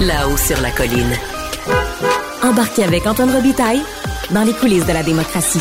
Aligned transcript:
là-haut 0.00 0.36
sur 0.36 0.60
la 0.60 0.70
colline. 0.70 1.12
Embarquez 2.42 2.84
avec 2.84 3.06
Antoine 3.06 3.34
Robitaille 3.34 3.82
dans 4.30 4.42
les 4.42 4.52
coulisses 4.52 4.86
de 4.86 4.92
la 4.92 5.02
démocratie. 5.02 5.60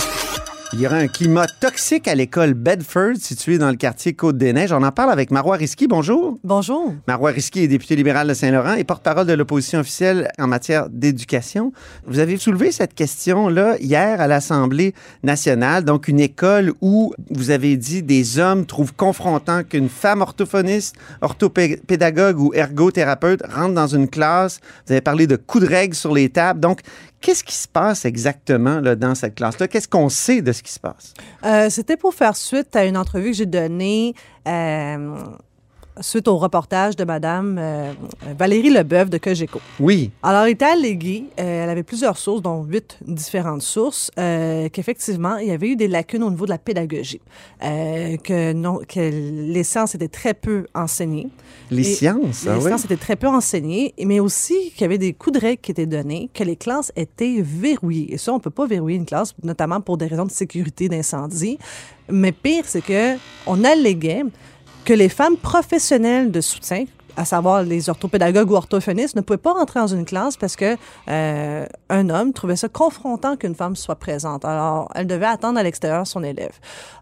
Il 0.73 0.81
y 0.81 0.85
aura 0.85 0.97
un 0.97 1.07
climat 1.07 1.47
toxique 1.47 2.09
à 2.09 2.15
l'école 2.15 2.53
Bedford, 2.53 3.15
située 3.21 3.57
dans 3.57 3.69
le 3.69 3.77
quartier 3.77 4.11
Côte-des-Neiges. 4.13 4.73
On 4.73 4.83
en 4.83 4.91
parle 4.91 5.11
avec 5.11 5.31
Marois 5.31 5.55
Risky. 5.55 5.87
Bonjour. 5.87 6.37
Bonjour. 6.43 6.93
Marois 7.07 7.31
Risky 7.31 7.61
est 7.61 7.67
député 7.69 7.95
libéral 7.95 8.27
de 8.27 8.33
Saint-Laurent 8.33 8.73
et 8.73 8.83
porte-parole 8.83 9.25
de 9.25 9.31
l'opposition 9.31 9.79
officielle 9.79 10.29
en 10.37 10.47
matière 10.47 10.89
d'éducation. 10.89 11.71
Vous 12.05 12.19
avez 12.19 12.35
soulevé 12.35 12.73
cette 12.73 12.93
question-là 12.93 13.77
hier 13.79 14.19
à 14.19 14.27
l'Assemblée 14.27 14.93
nationale. 15.23 15.85
Donc, 15.85 16.09
une 16.09 16.19
école 16.19 16.73
où, 16.81 17.13
vous 17.29 17.49
avez 17.49 17.77
dit, 17.77 18.03
des 18.03 18.37
hommes 18.37 18.65
trouvent 18.65 18.93
confrontant 18.93 19.63
qu'une 19.63 19.87
femme 19.87 20.21
orthophoniste, 20.21 20.97
orthopédagogue 21.21 22.39
ou 22.39 22.53
ergothérapeute 22.53 23.41
rentre 23.49 23.73
dans 23.73 23.87
une 23.87 24.09
classe. 24.09 24.59
Vous 24.85 24.91
avez 24.91 25.01
parlé 25.01 25.27
de 25.27 25.37
coups 25.37 25.63
de 25.63 25.69
règle 25.69 25.95
sur 25.95 26.13
les 26.13 26.27
tables. 26.27 26.59
Donc, 26.59 26.81
Qu'est-ce 27.21 27.43
qui 27.43 27.55
se 27.55 27.67
passe 27.67 28.05
exactement 28.05 28.79
là, 28.79 28.95
dans 28.95 29.15
cette 29.15 29.35
classe-là? 29.35 29.67
Qu'est-ce 29.67 29.87
qu'on 29.87 30.09
sait 30.09 30.41
de 30.41 30.51
ce 30.51 30.61
qui 30.61 30.71
se 30.71 30.79
passe? 30.79 31.13
Euh, 31.43 31.69
C'était 31.69 31.97
pour 31.97 32.13
faire 32.13 32.35
suite 32.35 32.75
à 32.75 32.85
une 32.85 32.95
entrevue 32.97 33.31
que 33.31 33.37
j'ai 33.37 33.45
donnée 33.45 34.13
euh, 34.47 35.15
suite 36.01 36.27
au 36.27 36.37
reportage 36.37 36.95
de 36.95 37.03
Madame 37.03 37.57
euh, 37.59 37.93
Valérie 38.37 38.69
Leboeuf 38.69 39.09
de 39.09 39.17
Cogeco. 39.17 39.59
Oui. 39.79 40.11
Alors, 40.23 40.47
il 40.47 40.51
était 40.51 40.65
allégué, 40.65 41.25
euh, 41.39 41.63
elle 41.63 41.69
avait 41.69 41.83
plusieurs 41.83 42.17
sources, 42.17 42.41
dont 42.41 42.63
huit 42.63 42.97
différentes 43.05 43.61
sources, 43.61 44.11
euh, 44.19 44.69
qu'effectivement, 44.69 45.37
il 45.37 45.47
y 45.47 45.51
avait 45.51 45.69
eu 45.69 45.75
des 45.75 45.87
lacunes 45.87 46.23
au 46.23 46.29
niveau 46.29 46.45
de 46.45 46.51
la 46.51 46.57
pédagogie, 46.57 47.21
euh, 47.63 48.17
que, 48.17 48.53
non, 48.53 48.79
que 48.87 48.99
les 48.99 49.63
sciences 49.63 49.95
étaient 49.95 50.07
très 50.07 50.33
peu 50.33 50.65
enseignées. 50.73 51.29
Les 51.71 51.83
sciences, 51.83 52.45
Les 52.45 52.51
ah 52.51 52.57
oui. 52.57 52.63
sciences 52.63 52.85
étaient 52.85 52.95
très 52.97 53.15
peu 53.15 53.27
enseignées, 53.27 53.93
mais 54.03 54.19
aussi 54.19 54.71
qu'il 54.71 54.81
y 54.81 54.85
avait 54.85 54.97
des 54.97 55.13
coups 55.13 55.39
de 55.39 55.45
règle 55.45 55.61
qui 55.61 55.71
étaient 55.71 55.85
donnés, 55.85 56.29
que 56.33 56.43
les 56.43 56.55
classes 56.55 56.91
étaient 56.95 57.41
verrouillées. 57.41 58.13
Et 58.13 58.17
ça, 58.17 58.31
on 58.31 58.37
ne 58.37 58.41
peut 58.41 58.49
pas 58.49 58.65
verrouiller 58.67 58.97
une 58.97 59.05
classe, 59.05 59.33
notamment 59.43 59.81
pour 59.81 59.97
des 59.97 60.07
raisons 60.07 60.25
de 60.25 60.31
sécurité 60.31 60.89
d'incendie. 60.89 61.57
Mais 62.09 62.31
pire, 62.31 62.63
c'est 62.65 62.81
que 62.81 63.15
on 63.45 63.63
alléguait 63.63 64.23
que 64.87 64.93
les 64.93 65.09
femmes 65.09 65.35
professionnelles 65.35 66.31
de 66.31 66.39
soutien, 66.39 66.85
à 67.17 67.25
savoir 67.25 67.61
les 67.61 67.89
orthopédagogues 67.89 68.49
ou 68.49 68.55
orthophonistes, 68.55 69.17
ne 69.17 69.21
pouvaient 69.21 69.37
pas 69.37 69.51
rentrer 69.51 69.81
dans 69.81 69.87
une 69.87 70.05
classe 70.05 70.37
parce 70.37 70.55
que 70.55 70.77
euh, 71.09 71.65
un 71.89 72.09
homme 72.09 72.31
trouvait 72.31 72.55
ça 72.55 72.69
confrontant 72.69 73.35
qu'une 73.35 73.53
femme 73.53 73.75
soit 73.75 73.97
présente. 73.97 74.45
Alors, 74.45 74.89
elle 74.95 75.05
devait 75.05 75.25
attendre 75.25 75.59
à 75.59 75.63
l'extérieur 75.63 76.07
son 76.07 76.23
élève. 76.23 76.53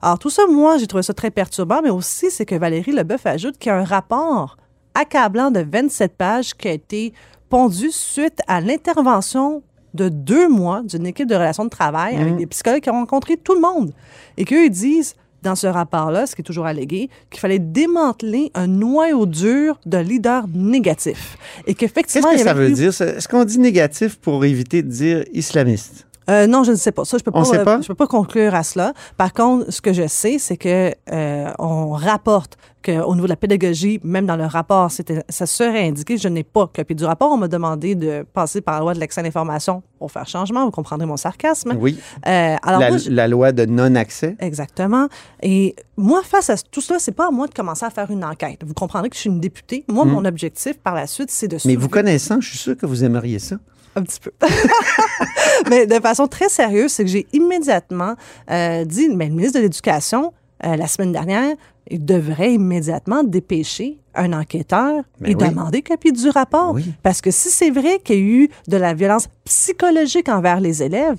Alors, 0.01 0.17
tout 0.17 0.31
ça, 0.31 0.47
moi, 0.47 0.79
j'ai 0.79 0.87
trouvé 0.87 1.03
ça 1.03 1.13
très 1.13 1.29
perturbant, 1.29 1.83
mais 1.83 1.91
aussi, 1.91 2.31
c'est 2.31 2.47
que 2.47 2.55
Valérie 2.55 2.91
Leboeuf 2.91 3.23
ajoute 3.27 3.59
qu'il 3.59 3.69
y 3.69 3.75
a 3.75 3.77
un 3.77 3.83
rapport 3.83 4.57
accablant 4.95 5.51
de 5.51 5.59
27 5.59 6.17
pages 6.17 6.55
qui 6.55 6.67
a 6.67 6.71
été 6.71 7.13
pondu 7.49 7.91
suite 7.91 8.39
à 8.47 8.61
l'intervention 8.61 9.61
de 9.93 10.09
deux 10.09 10.49
mois 10.49 10.81
d'une 10.81 11.05
équipe 11.05 11.27
de 11.27 11.35
relations 11.35 11.65
de 11.65 11.69
travail 11.69 12.15
avec 12.15 12.35
des 12.37 12.47
psychologues 12.47 12.81
qui 12.81 12.89
ont 12.89 12.93
rencontré 12.93 13.37
tout 13.37 13.53
le 13.53 13.61
monde. 13.61 13.93
Et 14.37 14.45
qu'eux, 14.45 14.65
ils 14.65 14.71
disent, 14.71 15.13
dans 15.45 15.55
ce 15.55 15.67
rapport-là, 15.67 16.25
ce 16.25 16.35
qui 16.35 16.41
est 16.41 16.43
toujours 16.43 16.65
allégué, 16.65 17.09
qu'il 17.29 17.39
fallait 17.39 17.59
démanteler 17.59 18.51
un 18.55 18.67
noyau 18.67 19.25
dur 19.27 19.79
de 19.85 19.97
leaders 19.99 20.45
négatifs. 20.53 21.37
Et 21.67 21.75
Qu'est-ce 21.75 21.93
qu'effectivement, 21.93 22.31
il 22.31 22.37
que 22.39 22.43
ça 22.43 22.53
veut 22.55 22.69
eu- 22.69 22.73
dire? 22.73 22.89
Est-ce 22.89 23.27
qu'on 23.27 23.45
dit 23.45 23.59
négatif 23.59 24.17
pour 24.17 24.43
éviter 24.43 24.81
de 24.81 24.89
dire 24.89 25.23
islamiste? 25.33 26.07
Euh, 26.29 26.47
non, 26.47 26.63
je 26.63 26.71
ne 26.71 26.75
sais 26.75 26.91
pas. 26.91 27.05
Ça, 27.05 27.17
je 27.17 27.23
peux 27.23 27.31
On 27.33 27.39
pas. 27.43 27.45
sait 27.45 27.63
pas? 27.63 27.81
Je 27.81 27.87
peux 27.87 27.95
pas 27.95 28.07
conclure 28.07 28.55
à 28.55 28.63
cela. 28.63 28.93
Par 29.17 29.33
contre, 29.33 29.71
ce 29.71 29.81
que 29.81 29.93
je 29.93 30.07
sais, 30.07 30.37
c'est 30.39 30.57
que 30.57 30.91
euh, 31.11 31.51
on 31.59 31.91
rapporte 31.91 32.57
qu'au 32.83 33.15
niveau 33.15 33.25
de 33.25 33.29
la 33.29 33.35
pédagogie, 33.35 33.99
même 34.03 34.25
dans 34.27 34.35
le 34.35 34.45
rapport, 34.45 34.91
c'était, 34.91 35.23
ça 35.29 35.45
serait 35.47 35.87
indiqué. 35.87 36.17
Je 36.17 36.27
n'ai 36.27 36.43
pas 36.43 36.67
copié 36.67 36.95
du 36.95 37.03
rapport. 37.05 37.31
On 37.31 37.37
m'a 37.37 37.47
demandé 37.47 37.95
de 37.95 38.25
passer 38.33 38.61
par 38.61 38.75
la 38.75 38.81
loi 38.81 38.93
de 38.93 38.99
l'accès 38.99 39.21
à 39.21 39.23
l'information 39.23 39.81
pour 39.99 40.11
faire 40.11 40.27
changement. 40.27 40.65
Vous 40.65 40.71
comprendrez 40.71 41.05
mon 41.07 41.17
sarcasme. 41.17 41.73
Oui. 41.79 41.97
Euh, 42.27 42.55
alors 42.63 42.79
la, 42.79 42.89
moi, 42.89 42.97
je- 42.97 43.09
la 43.09 43.27
loi 43.27 43.51
de 43.51 43.65
non-accès? 43.65 44.35
Exactement. 44.39 45.07
Et 45.41 45.75
moi, 45.97 46.21
face 46.23 46.49
à 46.51 46.57
tout 46.57 46.81
cela, 46.81 46.99
c'est 46.99 47.11
pas 47.11 47.27
à 47.27 47.31
moi 47.31 47.47
de 47.47 47.53
commencer 47.53 47.85
à 47.85 47.89
faire 47.89 48.09
une 48.11 48.23
enquête. 48.23 48.61
Vous 48.65 48.73
comprendrez 48.75 49.09
que 49.09 49.15
je 49.15 49.21
suis 49.21 49.29
une 49.29 49.39
députée. 49.39 49.83
Moi, 49.87 50.05
mon 50.05 50.23
objectif 50.25 50.77
par 50.79 50.93
la 50.95 51.07
suite, 51.07 51.31
c'est 51.31 51.47
de. 51.47 51.57
Mais 51.65 51.75
vous 51.75 51.89
connaissant, 51.89 52.39
je 52.41 52.49
suis 52.49 52.57
sûr 52.57 52.77
que 52.77 52.85
vous 52.85 53.03
aimeriez 53.03 53.39
ça. 53.39 53.57
Un 53.95 54.03
petit 54.03 54.19
peu. 54.19 54.31
mais 55.69 55.85
de 55.87 55.95
façon 55.95 56.27
très 56.27 56.49
sérieuse, 56.49 56.91
c'est 56.91 57.03
que 57.03 57.09
j'ai 57.09 57.27
immédiatement 57.33 58.15
euh, 58.51 58.85
dit, 58.85 59.09
mais 59.09 59.27
le 59.27 59.35
ministre 59.35 59.59
de 59.59 59.63
l'Éducation, 59.63 60.33
euh, 60.65 60.75
la 60.75 60.87
semaine 60.87 61.11
dernière, 61.11 61.55
il 61.89 62.03
devrait 62.03 62.53
immédiatement 62.53 63.23
dépêcher 63.23 63.99
un 64.15 64.33
enquêteur 64.33 65.03
Ben 65.19 65.31
et 65.31 65.35
oui. 65.35 65.49
demander 65.49 65.81
copie 65.81 66.11
du 66.11 66.29
rapport. 66.29 66.73
Oui. 66.73 66.93
Parce 67.03 67.21
que 67.21 67.31
si 67.31 67.49
c'est 67.49 67.69
vrai 67.69 67.99
qu'il 68.03 68.15
y 68.15 68.19
a 68.19 68.21
eu 68.21 68.49
de 68.67 68.77
la 68.77 68.93
violence 68.93 69.27
psychologique 69.43 70.29
envers 70.29 70.59
les 70.59 70.81
élèves, 70.81 71.17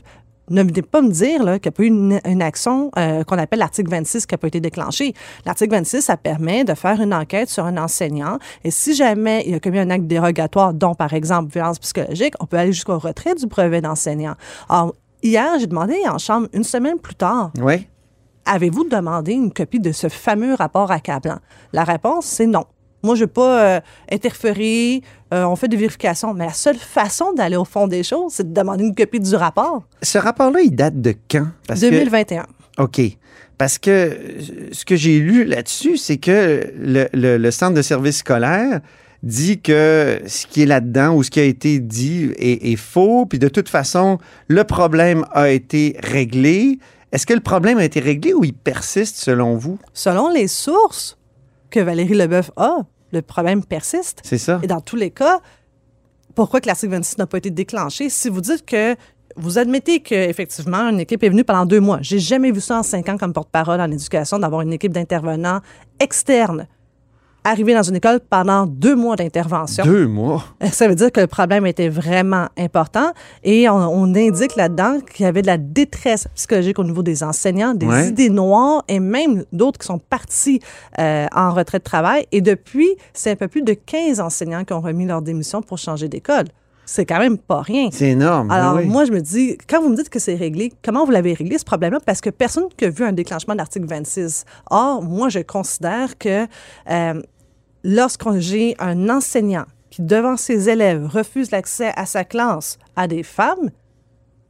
ne 0.50 0.62
venez 0.62 0.82
pas 0.82 1.02
me 1.02 1.10
dire 1.10 1.42
là, 1.42 1.58
qu'il 1.58 1.70
n'y 1.70 1.74
a 1.74 1.76
pas 1.76 1.82
eu 1.82 1.86
une, 1.86 2.20
une 2.24 2.42
action 2.42 2.90
euh, 2.98 3.24
qu'on 3.24 3.38
appelle 3.38 3.58
l'article 3.58 3.90
26 3.90 4.26
qui 4.26 4.34
n'a 4.34 4.38
pas 4.38 4.46
été 4.48 4.60
déclenchée. 4.60 5.14
L'article 5.44 5.70
26, 5.72 6.02
ça 6.02 6.16
permet 6.16 6.64
de 6.64 6.74
faire 6.74 7.00
une 7.00 7.12
enquête 7.14 7.48
sur 7.48 7.64
un 7.64 7.76
enseignant 7.76 8.38
et 8.64 8.70
si 8.70 8.94
jamais 8.94 9.42
il 9.46 9.54
a 9.54 9.60
commis 9.60 9.78
un 9.78 9.90
acte 9.90 10.06
dérogatoire, 10.06 10.72
dont 10.74 10.94
par 10.94 11.12
exemple 11.14 11.52
violence 11.52 11.78
psychologique, 11.78 12.34
on 12.40 12.46
peut 12.46 12.58
aller 12.58 12.72
jusqu'au 12.72 12.98
retrait 12.98 13.34
du 13.34 13.46
brevet 13.46 13.80
d'enseignant. 13.80 14.34
Alors, 14.68 14.94
hier, 15.22 15.58
j'ai 15.58 15.66
demandé 15.66 15.96
en 16.08 16.18
chambre, 16.18 16.48
une 16.52 16.64
semaine 16.64 16.98
plus 16.98 17.14
tard, 17.16 17.50
Oui. 17.60 17.86
avez-vous 18.44 18.84
demandé 18.88 19.32
une 19.32 19.52
copie 19.52 19.80
de 19.80 19.90
ce 19.92 20.08
fameux 20.08 20.54
rapport 20.54 20.90
accablant? 20.92 21.38
La 21.72 21.84
réponse, 21.84 22.26
c'est 22.26 22.46
non. 22.46 22.64
Moi, 23.06 23.14
je 23.14 23.20
ne 23.22 23.26
veux 23.26 23.32
pas 23.32 23.60
euh, 23.76 23.80
interférer, 24.12 25.00
euh, 25.32 25.44
on 25.44 25.56
fait 25.56 25.68
des 25.68 25.76
vérifications, 25.76 26.34
mais 26.34 26.46
la 26.46 26.52
seule 26.52 26.76
façon 26.76 27.32
d'aller 27.32 27.56
au 27.56 27.64
fond 27.64 27.86
des 27.86 28.02
choses, 28.02 28.32
c'est 28.34 28.48
de 28.48 28.52
demander 28.52 28.84
une 28.84 28.94
copie 28.94 29.20
du 29.20 29.34
rapport. 29.34 29.84
Ce 30.02 30.18
rapport-là, 30.18 30.60
il 30.60 30.74
date 30.74 31.00
de 31.00 31.14
quand? 31.30 31.46
Parce 31.66 31.80
que- 31.80 31.90
2021. 31.90 32.46
OK. 32.78 33.00
Parce 33.58 33.78
que 33.78 33.90
euh, 33.90 34.12
ce 34.72 34.84
que 34.84 34.96
j'ai 34.96 35.18
lu 35.18 35.44
là-dessus, 35.44 35.96
c'est 35.96 36.18
que 36.18 36.70
le, 36.78 37.08
le- 37.14 37.38
le 37.38 37.50
centre 37.50 37.74
de 37.74 37.82
service 37.82 38.18
scolaire 38.18 38.80
dit 39.22 39.60
que 39.62 40.20
ce 40.26 40.46
qui 40.46 40.62
est 40.62 40.66
là-dedans 40.66 41.14
ou 41.14 41.22
ce 41.22 41.30
qui 41.30 41.40
a 41.40 41.44
été 41.44 41.78
dit 41.80 42.30
est, 42.36 42.72
est 42.72 42.76
faux, 42.76 43.24
puis 43.24 43.38
de 43.38 43.48
toute 43.48 43.68
façon, 43.70 44.18
le 44.48 44.62
problème 44.64 45.24
a 45.32 45.48
été 45.48 45.96
réglé. 46.02 46.78
Est-ce 47.12 47.24
que 47.26 47.32
le 47.32 47.40
problème 47.40 47.78
a 47.78 47.84
été 47.84 47.98
réglé 47.98 48.34
ou 48.34 48.44
il 48.44 48.52
persiste 48.52 49.16
selon 49.16 49.56
vous? 49.56 49.78
Selon 49.94 50.28
les 50.28 50.48
sources 50.48 51.16
que 51.70 51.80
Valérie 51.80 52.14
Leboeuf 52.14 52.50
a, 52.56 52.80
le 53.12 53.22
problème 53.22 53.64
persiste. 53.64 54.20
C'est 54.24 54.38
ça? 54.38 54.60
Et 54.62 54.66
dans 54.66 54.80
tous 54.80 54.96
les 54.96 55.10
cas, 55.10 55.40
pourquoi 56.34 56.60
que 56.60 56.66
l'article 56.66 56.92
26 56.92 57.18
n'a 57.18 57.26
pas 57.26 57.38
été 57.38 57.50
déclenché? 57.50 58.10
Si 58.10 58.28
vous 58.28 58.40
dites 58.40 58.64
que 58.64 58.94
vous 59.36 59.58
admettez 59.58 60.00
qu'effectivement, 60.00 60.88
une 60.88 61.00
équipe 61.00 61.22
est 61.22 61.28
venue 61.28 61.44
pendant 61.44 61.66
deux 61.66 61.80
mois. 61.80 61.98
J'ai 62.00 62.18
jamais 62.18 62.50
vu 62.50 62.60
ça 62.60 62.78
en 62.78 62.82
cinq 62.82 63.08
ans 63.08 63.18
comme 63.18 63.32
porte-parole 63.32 63.80
en 63.80 63.90
éducation, 63.90 64.38
d'avoir 64.38 64.62
une 64.62 64.72
équipe 64.72 64.92
d'intervenants 64.92 65.60
externes 66.00 66.66
arriver 67.46 67.74
dans 67.74 67.82
une 67.82 67.96
école 67.96 68.20
pendant 68.28 68.66
deux 68.66 68.94
mois 68.96 69.16
d'intervention. 69.16 69.84
Deux 69.84 70.06
mois? 70.06 70.44
Ça 70.72 70.88
veut 70.88 70.94
dire 70.94 71.12
que 71.12 71.20
le 71.20 71.26
problème 71.26 71.66
était 71.66 71.88
vraiment 71.88 72.46
important 72.58 73.12
et 73.44 73.68
on, 73.68 73.74
on 73.76 74.14
indique 74.14 74.56
là-dedans 74.56 74.98
qu'il 75.00 75.24
y 75.24 75.28
avait 75.28 75.42
de 75.42 75.46
la 75.46 75.58
détresse 75.58 76.28
psychologique 76.34 76.78
au 76.78 76.84
niveau 76.84 77.02
des 77.02 77.22
enseignants, 77.22 77.74
des 77.74 77.86
Ouais. 77.86 78.08
idées 78.08 78.30
noires 78.30 78.82
et 78.88 78.98
même 79.00 79.44
d'autres 79.52 79.78
qui 79.78 79.86
sont 79.86 79.98
partis 79.98 80.60
euh, 80.98 81.26
en 81.34 81.52
retrait 81.52 81.78
de 81.78 81.84
travail. 81.84 82.26
Et 82.32 82.40
depuis, 82.40 82.88
c'est 83.14 83.30
un 83.30 83.36
peu 83.36 83.48
plus 83.48 83.62
de 83.62 83.72
15 83.74 84.20
enseignants 84.20 84.64
qui 84.64 84.72
ont 84.72 84.80
remis 84.80 85.06
leur 85.06 85.22
démission 85.22 85.62
pour 85.62 85.78
changer 85.78 86.08
d'école. 86.08 86.44
C'est 86.88 87.04
quand 87.04 87.18
même 87.18 87.36
pas 87.36 87.62
rien. 87.62 87.88
C'est 87.90 88.10
énorme. 88.10 88.48
Alors, 88.48 88.76
oui. 88.76 88.84
moi, 88.86 89.04
je 89.06 89.10
me 89.10 89.20
dis, 89.20 89.58
quand 89.68 89.82
vous 89.82 89.88
me 89.88 89.96
dites 89.96 90.08
que 90.08 90.20
c'est 90.20 90.36
réglé, 90.36 90.72
comment 90.84 91.04
vous 91.04 91.10
l'avez 91.10 91.32
réglé, 91.34 91.58
ce 91.58 91.64
problème-là? 91.64 91.98
Parce 92.06 92.20
que 92.20 92.30
personne 92.30 92.66
qui 92.76 92.84
a 92.84 92.90
vu 92.90 93.04
un 93.04 93.10
déclenchement 93.10 93.54
de 93.54 93.58
l'article 93.58 93.86
26. 93.86 94.44
Or, 94.70 95.02
moi, 95.02 95.28
je 95.28 95.40
considère 95.40 96.16
que 96.16 96.46
euh, 96.90 97.22
lorsqu'on 97.88 98.40
j'ai 98.40 98.74
un 98.80 99.08
enseignant 99.08 99.64
qui, 99.90 100.02
devant 100.02 100.36
ses 100.36 100.68
élèves, 100.68 101.06
refuse 101.06 101.50
l'accès 101.52 101.92
à 101.96 102.04
sa 102.04 102.24
classe 102.24 102.78
à 102.96 103.06
des 103.06 103.22
femmes, 103.22 103.70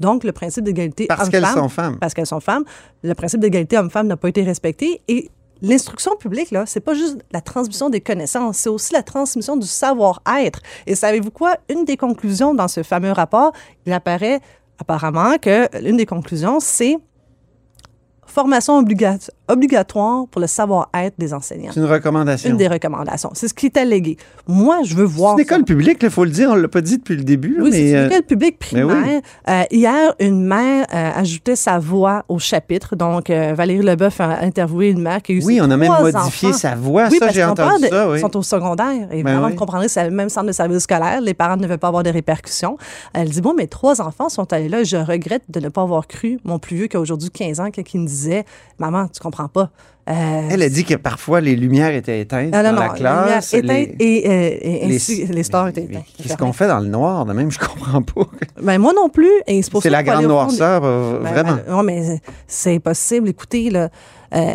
donc 0.01 0.25
le 0.25 0.33
principe 0.33 0.65
d'égalité 0.65 1.07
Parce 1.07 1.29
qu'elles 1.29 1.45
homme-femme- 1.45 1.63
sont 1.63 1.69
femmes. 1.69 1.99
Parce 2.01 2.15
qu'elles 2.15 2.27
sont 2.27 2.41
femmes, 2.41 2.65
le 3.03 3.15
principe 3.15 3.41
d'égalité 3.41 3.77
homme-femme 3.77 4.07
n'a 4.07 4.17
pas 4.17 4.29
été 4.29 4.43
respecté 4.43 5.03
et 5.09 5.31
L'instruction 5.63 6.17
publique, 6.17 6.51
là, 6.51 6.67
c'est 6.67 6.81
pas 6.81 6.93
juste 6.93 7.17
la 7.33 7.41
transmission 7.41 7.89
des 7.89 8.03
connaissances, 8.03 8.59
c'est 8.59 8.69
aussi 8.69 8.93
la 8.93 9.03
transmission 9.03 9.57
du 9.57 9.67
savoir-être. 9.67 10.61
Et 10.87 10.95
savez-vous 10.95 11.31
quoi? 11.31 11.57
Une 11.71 11.87
des 11.87 11.97
conclusions 11.97 12.53
dans 12.55 12.69
ce 12.69 12.83
fameux 12.83 13.11
rapport, 13.13 13.53
il 13.87 13.93
apparaît 13.95 14.41
apparemment 14.79 15.39
que 15.41 15.67
l'une 15.81 15.97
des 15.97 16.05
conclusions, 16.05 16.61
c'est 16.61 16.99
formation 18.27 18.79
obliga- 18.79 19.19
obligatoire 19.49 20.27
pour 20.29 20.41
le 20.41 20.47
savoir-être 20.47 21.15
des 21.19 21.33
enseignants. 21.35 21.71
C'est 21.73 21.81
une 21.81 21.87
recommandation. 21.87 22.51
Une 22.51 22.57
des 22.57 22.69
recommandations. 22.69 23.31
C'est 23.35 23.49
ce 23.49 23.55
qui 23.55 23.67
est 23.67 23.77
allégué. 23.77 24.17
Moi, 24.47 24.81
je 24.85 24.95
veux 24.95 25.05
voir. 25.05 25.35
C'est 25.37 25.43
une 25.43 25.47
école 25.49 25.65
publique, 25.65 25.99
il 26.03 26.11
faut 26.11 26.25
le 26.25 26.31
dire, 26.31 26.51
on 26.51 26.57
ne 26.57 26.61
l'a 26.61 26.69
pas 26.69 26.81
dit 26.81 26.99
depuis 26.99 27.17
le 27.17 27.25
début. 27.25 27.59
Oui, 27.61 27.71
c'est 27.73 27.91
une 27.91 27.97
euh, 27.97 28.07
école 28.09 28.23
publique 28.23 28.57
oui. 28.61 28.69
primaire. 28.83 29.21
Euh, 29.49 29.63
hier, 29.71 30.15
une 30.21 30.45
mère 30.45 30.87
euh, 30.95 31.11
ajoutait 31.15 31.57
sa 31.57 31.79
voix 31.79 32.25
au 32.29 32.39
chapitre. 32.39 32.97
Donc, 32.97 33.31
euh, 33.31 33.55
Valérie 33.55 33.83
Leboeuf 33.85 34.21
a 34.21 34.41
interviewé 34.41 34.91
une 34.91 35.03
mère 35.03 35.23
qui 35.23 35.33
a 35.33 35.35
eu 35.37 35.45
Oui, 35.45 35.59
on 35.61 35.71
a 35.71 35.77
même 35.77 35.93
modifié 36.01 36.49
enfants. 36.51 36.59
sa 36.59 36.75
voix. 36.75 37.09
Oui, 37.11 37.19
ça, 37.19 37.29
j'ai 37.31 37.45
entendu 37.45 37.83
de- 37.85 37.89
ça, 37.89 38.09
oui. 38.11 38.19
Ils 38.19 38.21
sont 38.21 38.37
au 38.37 38.43
secondaire. 38.43 39.09
Et 39.13 39.23
Ben 39.23 39.33
vraiment, 39.35 39.49
vous 39.51 39.57
comprendrez, 39.57 39.89
c'est 39.89 40.05
le 40.05 40.11
même 40.15 40.29
centre 40.29 40.47
de 40.47 40.53
service 40.53 40.83
scolaire. 40.83 41.21
Les 41.21 41.35
parents 41.35 41.57
ne 41.57 41.67
veulent 41.67 41.79
pas 41.79 41.89
avoir 41.89 42.03
de 42.03 42.11
répercussions. 42.11 42.77
Elle 43.13 43.29
dit, 43.31 43.41
bon, 43.41 43.55
mes 43.55 43.69
trois 43.69 44.01
enfants 44.01 44.29
sont 44.29 44.53
allés 44.53 44.69
là. 44.69 44.85
Je 44.85 44.97
regrette 44.97 45.43
de 45.49 45.61
ne 45.61 45.69
pas 45.69 45.83
avoir 45.83 46.07
cru 46.07 46.39
mon 46.45 46.59
plus 46.59 46.77
vieux 46.77 46.87
qui 46.87 46.97
a 46.97 47.01
aujourd'hui 47.01 47.31
15 47.31 47.61
ans, 47.61 47.71
qui 47.71 47.99
me 47.99 48.07
disait, 48.07 48.45
maman, 48.79 49.09
tu 49.09 49.21
comprends 49.21 49.36
pas. 49.53 49.71
Euh, 50.09 50.49
Elle 50.51 50.63
a 50.63 50.69
dit 50.69 50.85
que 50.85 50.95
parfois 50.95 51.41
les 51.41 51.57
lumières 51.57 51.93
étaient 51.93 52.21
éteintes 52.21 52.51
ah, 52.53 52.63
non, 52.63 52.71
dans 52.71 52.77
non, 52.77 52.83
la 52.83 52.89
classe. 52.91 53.53
les 53.53 53.61
lumières 53.63 53.85
éteintes 53.87 54.01
et, 54.01 54.29
euh, 54.31 54.59
et 54.61 54.87
les- 54.87 54.97
ainsi, 54.97 55.27
les, 55.27 55.43
stars 55.43 55.69
étaient 55.69 55.83
éteintes. 55.83 56.05
Qu'est-ce 56.17 56.37
qu'on 56.37 56.53
fait 56.53 56.69
dans 56.69 56.79
le 56.79 56.87
noir 56.87 57.25
de 57.27 57.33
même? 57.33 57.51
Je 57.51 57.59
comprends 57.59 58.03
pas. 58.03 58.27
Ben, 58.63 58.79
moi 58.79 58.93
non 58.95 59.09
plus. 59.09 59.31
Et 59.49 59.61
c'est 59.63 59.71
pour 59.71 59.83
C'est 59.83 59.89
ça 59.89 59.93
la 59.97 60.03
grande 60.05 60.27
noirceur, 60.27 60.83
euh, 60.85 61.19
Ben, 61.21 61.31
vraiment. 61.33 61.57
ben, 61.57 61.65
non, 61.69 61.83
mais 61.83 62.21
c'est 62.47 62.75
impossible. 62.77 63.29
Écoutez, 63.29 63.69
là, 63.71 63.89
euh, 64.35 64.53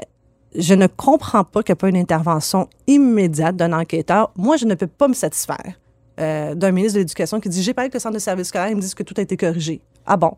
je 0.58 0.74
ne 0.74 0.88
comprends 0.88 1.44
pas 1.44 1.64
qu'il 1.64 1.74
n'y 1.74 1.78
a 1.78 1.82
pas 1.82 1.90
une 1.90 1.98
intervention 1.98 2.70
immédiate 2.88 3.56
d'un 3.58 3.74
enquêteur. 3.74 4.32
Moi, 4.38 4.56
je 4.56 4.66
ne 4.66 4.76
peux 4.76 4.88
pas 4.88 5.08
me 5.10 5.14
satisfaire 5.14 5.80
euh, 6.20 6.56
d'un 6.56 6.72
ministre 6.72 6.96
de 6.96 7.00
l'Éducation 7.00 7.42
qui 7.42 7.50
dit 7.50 7.62
J'ai 7.62 7.74
parlé 7.74 7.86
avec 7.88 7.94
le 7.96 8.00
centre 8.00 8.16
de 8.16 8.20
service 8.20 8.48
scolaire, 8.48 8.70
ils 8.70 8.76
me 8.78 8.82
disent 8.82 8.96
que 8.96 9.04
tout 9.04 9.16
a 9.18 9.22
été 9.22 9.36
corrigé. 9.36 9.82
Ah 10.06 10.16
bon? 10.16 10.32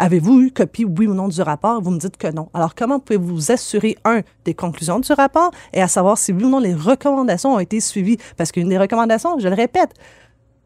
Avez-vous 0.00 0.40
eu 0.40 0.50
copie, 0.50 0.86
oui 0.86 1.06
ou 1.06 1.14
non, 1.14 1.28
du 1.28 1.42
rapport? 1.42 1.82
Vous 1.82 1.90
me 1.90 1.98
dites 1.98 2.16
que 2.16 2.28
non. 2.32 2.48
Alors, 2.54 2.74
comment 2.74 2.98
pouvez-vous 3.00 3.34
vous 3.34 3.52
assurer, 3.52 3.96
un, 4.06 4.22
des 4.46 4.54
conclusions 4.54 4.98
du 4.98 5.12
rapport 5.12 5.50
et 5.74 5.82
à 5.82 5.88
savoir 5.88 6.16
si 6.16 6.32
oui 6.32 6.44
ou 6.44 6.48
non 6.48 6.58
les 6.58 6.72
recommandations 6.74 7.54
ont 7.54 7.58
été 7.58 7.80
suivies? 7.80 8.16
Parce 8.38 8.50
qu'une 8.50 8.70
des 8.70 8.78
recommandations, 8.78 9.38
je 9.38 9.48
le 9.48 9.54
répète, 9.54 9.90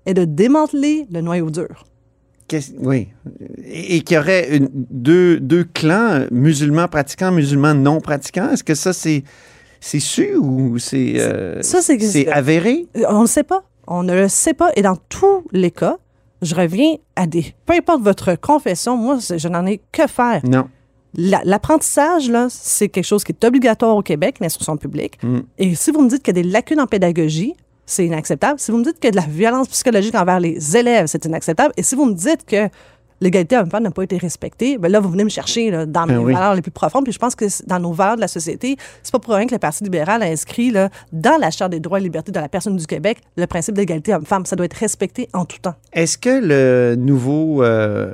est 0.07 0.15
de 0.15 0.25
démanteler 0.25 1.07
le 1.11 1.21
noyau 1.21 1.51
dur. 1.51 1.85
Oui. 2.79 3.09
Et, 3.65 3.97
et 3.97 4.01
qu'il 4.03 4.17
y 4.17 4.21
aurait 4.21 4.57
une- 4.57 4.69
deux, 4.73 5.41
deux 5.41 5.65
clans, 5.65 6.27
musulmans 6.31 6.87
pratiquants, 6.87 7.33
musulmans 7.33 7.75
non 7.75 8.01
pratiquants? 8.01 8.51
Est-ce 8.51 8.63
que 8.63 8.75
ça, 8.77 8.93
c'est 8.93 9.25
c'est 9.81 10.01
su 10.01 10.37
ou 10.37 10.79
c'est 10.79 11.15
euh, 11.17 11.61
c'est 11.63 12.29
avéré? 12.29 12.87
Euh, 12.97 13.03
On 13.09 13.17
ne 13.17 13.21
le 13.23 13.27
sait 13.27 13.43
pas. 13.43 13.65
On 13.89 14.03
ne 14.05 14.15
le 14.15 14.29
sait 14.29 14.55
pas. 14.55 14.71
Et 14.77 14.83
dans 14.83 14.97
tous 15.09 15.45
les 15.53 15.71
cas, 15.71 15.97
je 16.45 16.55
reviens 16.55 16.97
à 17.17 17.27
des. 17.27 17.55
Peu 17.67 17.75
importe 17.75 18.03
votre 18.03 18.35
confession, 18.37 18.97
moi, 18.97 19.19
je 19.19 19.49
n'en 19.49 19.67
ai 19.67 19.81
que 19.93 20.07
faire. 20.07 20.41
Non. 20.45 20.69
La- 21.17 21.43
L'apprentissage, 21.45 22.29
là, 22.31 22.49
c'est 22.51 22.89
quelque 22.89 23.05
chose 23.05 23.23
qui 23.25 23.33
est 23.33 23.45
obligatoire 23.45 23.97
au 23.97 24.03
Québec, 24.03 24.37
l'instruction 24.41 24.77
publique. 24.77 25.23
Mm. 25.23 25.39
Et 25.59 25.75
si 25.75 25.91
vous 25.91 26.03
me 26.03 26.09
dites 26.09 26.23
qu'il 26.23 26.37
y 26.37 26.41
a 26.41 26.43
des 26.43 26.49
lacunes 26.49 26.81
en 26.81 26.87
pédagogie, 26.87 27.55
c'est 27.87 28.07
inacceptable. 28.07 28.59
Si 28.59 28.71
vous 28.71 28.79
me 28.79 28.85
dites 28.85 28.95
qu'il 28.99 29.05
y 29.05 29.09
a 29.09 29.11
de 29.13 29.17
la 29.17 29.27
violence 29.33 29.69
psychologique 29.69 30.15
envers 30.15 30.41
les 30.41 30.77
élèves, 30.77 31.07
c'est 31.07 31.25
inacceptable. 31.25 31.73
Et 31.77 31.83
si 31.83 31.95
vous 31.95 32.07
me 32.07 32.15
dites 32.15 32.45
que 32.47 32.69
l'égalité 33.25 33.57
homme-femme 33.57 33.83
n'a 33.83 33.91
pas 33.91 34.05
été 34.05 34.17
respectée, 34.19 34.79
ben 34.79 34.91
là, 34.93 35.01
vous 35.01 35.09
venez 35.09 35.25
me 35.25 35.29
chercher 35.29 35.71
là, 35.71 35.85
dans 35.87 36.07
mes 36.07 36.15
Ben 36.15 36.21
oui. 36.21 36.33
valeurs 36.35 36.55
les 36.55 36.63
plus 36.63 36.71
profondes. 36.71 37.03
Puis 37.05 37.13
je 37.13 37.19
pense 37.19 37.35
que 37.35 37.47
dans 37.67 37.81
nos 37.81 37.93
valeurs 37.93 38.17
de 38.17 38.21
la 38.21 38.29
société, 38.29 38.77
c'est 39.03 39.11
pas 39.13 39.19
pour 39.19 39.35
rien 39.35 39.47
que 39.47 39.55
le 39.55 39.59
Parti 39.59 39.83
libéral 39.83 40.23
a 40.23 40.27
inscrit 40.27 40.71
là, 40.71 40.91
dans 41.13 41.37
la 41.41 41.51
Charte 41.51 41.73
des 41.73 41.81
droits 41.81 41.99
et 41.99 42.03
libertés 42.03 42.31
de 42.31 42.39
la 42.39 42.49
personne 42.49 42.77
du 42.77 42.87
Québec 42.87 43.19
le 43.37 43.47
principe 43.47 43.75
d'égalité 43.75 44.15
homme-femme. 44.15 44.47
Ça 44.47 44.55
doit 44.55 44.67
être 44.67 44.75
respecté 44.75 45.29
en 45.33 45.45
tout 45.45 45.59
temps. 45.61 45.75
Est-ce 45.93 46.17
que 46.19 46.41
le 46.43 46.95
nouveau, 46.97 47.63
euh, 47.65 48.13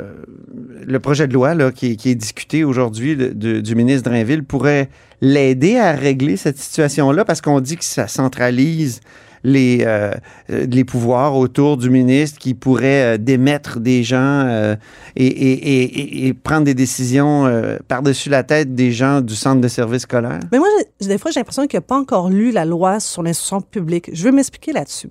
le 0.87 0.99
projet 1.01 1.27
de 1.29 1.35
loi 1.35 1.55
là, 1.55 1.71
qui, 1.73 1.93
est- 1.93 1.97
qui 1.97 2.11
est 2.11 2.15
discuté 2.15 2.65
aujourd'hui 2.65 3.17
du 3.35 3.75
ministre 3.75 4.09
Drainville 4.09 4.45
pourrait 4.45 4.89
l'aider 5.21 5.77
à 5.77 5.93
régler 5.93 6.37
cette 6.37 6.59
situation-là? 6.59 7.25
Parce 7.25 7.41
qu'on 7.41 7.61
dit 7.61 7.77
que 7.77 7.85
ça 7.85 8.07
centralise 8.09 9.01
les, 9.45 9.85
euh, 9.87 10.13
euh, 10.51 10.67
les 10.71 10.85
pouvoirs 10.85 11.37
autour 11.37 11.77
du 11.77 11.91
ministre 11.91 12.39
qui 12.39 12.55
pourrait 12.55 13.15
euh, 13.15 13.19
démettre 13.19 13.81
des 13.81 14.03
gens 14.03 14.77
et, 15.17 16.27
et- 16.29 16.35
prendre 16.35 16.65
des 16.65 16.75
décisions 16.75 17.47
par-dessus 17.89 18.29
la 18.31 18.43
tête 18.43 18.75
des 18.75 18.93
gens 18.93 19.21
du 19.21 19.35
centre 19.35 19.61
de 19.61 19.69
service 19.69 20.03
scolaire? 20.03 20.41
Mais 20.53 20.59
moi, 20.59 20.69
des 21.01 21.19
fois, 21.19 21.31
j'ai 21.31 21.41
l'impression 21.41 21.67
qu'il 21.67 21.77
n'a 21.77 21.83
pas 21.83 21.99
encore 21.99 22.29
lu 22.31 22.51
la 22.51 22.65
loi 22.65 23.01
sur 23.01 23.23
l'instruction 23.23 23.61
publique. 23.61 24.11
Je 24.13 24.25
veux 24.25 24.33
m'expliquer 24.33 24.73
là-dessus. 24.73 25.09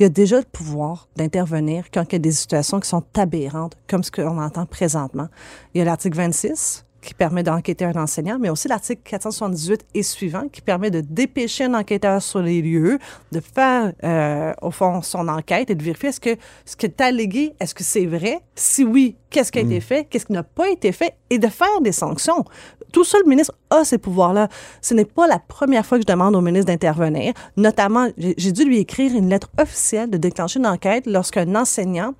Il 0.00 0.04
y 0.04 0.06
a 0.06 0.08
déjà 0.08 0.38
le 0.38 0.44
pouvoir 0.50 1.08
d'intervenir 1.16 1.84
quand 1.92 2.04
il 2.08 2.12
y 2.12 2.16
a 2.16 2.18
des 2.18 2.32
situations 2.32 2.80
qui 2.80 2.88
sont 2.88 3.04
aberrantes, 3.16 3.74
comme 3.88 4.02
ce 4.02 4.10
qu'on 4.10 4.38
entend 4.38 4.64
présentement. 4.66 5.28
Il 5.74 5.78
y 5.78 5.82
a 5.82 5.84
l'article 5.84 6.16
26 6.16 6.84
qui 7.02 7.14
permet 7.14 7.42
d'enquêter 7.42 7.84
un 7.84 7.96
enseignant, 7.96 8.38
mais 8.40 8.48
aussi 8.48 8.68
l'article 8.68 9.02
478 9.04 9.84
et 9.94 10.02
suivant 10.02 10.48
qui 10.50 10.62
permet 10.62 10.90
de 10.90 11.00
dépêcher 11.00 11.64
un 11.64 11.74
enquêteur 11.74 12.22
sur 12.22 12.40
les 12.40 12.62
lieux, 12.62 12.98
de 13.32 13.40
faire, 13.40 13.92
euh, 14.04 14.54
au 14.62 14.70
fond, 14.70 15.02
son 15.02 15.28
enquête 15.28 15.70
et 15.70 15.74
de 15.74 15.82
vérifier 15.82 16.10
est-ce 16.10 16.20
que 16.20 16.36
ce 16.64 16.76
qui 16.76 16.86
est 16.86 17.00
allégué, 17.00 17.54
est-ce 17.60 17.74
que 17.74 17.82
c'est 17.82 18.06
vrai? 18.06 18.40
Si 18.54 18.84
oui, 18.84 19.16
qu'est-ce 19.30 19.50
qui 19.50 19.58
a 19.58 19.62
été 19.62 19.80
fait? 19.80 20.06
Qu'est-ce 20.08 20.26
qui 20.26 20.32
n'a 20.32 20.44
pas 20.44 20.70
été 20.70 20.92
fait? 20.92 21.14
Et 21.28 21.38
de 21.38 21.48
faire 21.48 21.80
des 21.80 21.92
sanctions. 21.92 22.44
Tout 22.92 23.04
ça, 23.04 23.18
le 23.24 23.28
ministre 23.28 23.54
a 23.70 23.84
ces 23.84 23.98
pouvoirs-là. 23.98 24.48
Ce 24.82 24.94
n'est 24.94 25.06
pas 25.06 25.26
la 25.26 25.38
première 25.38 25.84
fois 25.84 25.98
que 25.98 26.04
je 26.06 26.12
demande 26.12 26.36
au 26.36 26.40
ministre 26.40 26.66
d'intervenir. 26.66 27.32
Notamment, 27.56 28.08
j'ai 28.18 28.34
j'ai 28.36 28.52
dû 28.52 28.64
lui 28.64 28.78
écrire 28.78 29.16
une 29.16 29.28
lettre 29.30 29.48
officielle 29.58 30.10
de 30.10 30.18
déclencher 30.18 30.58
une 30.58 30.66
enquête 30.66 31.06
lorsqu'un 31.06 31.54
enseignant, 31.54 32.14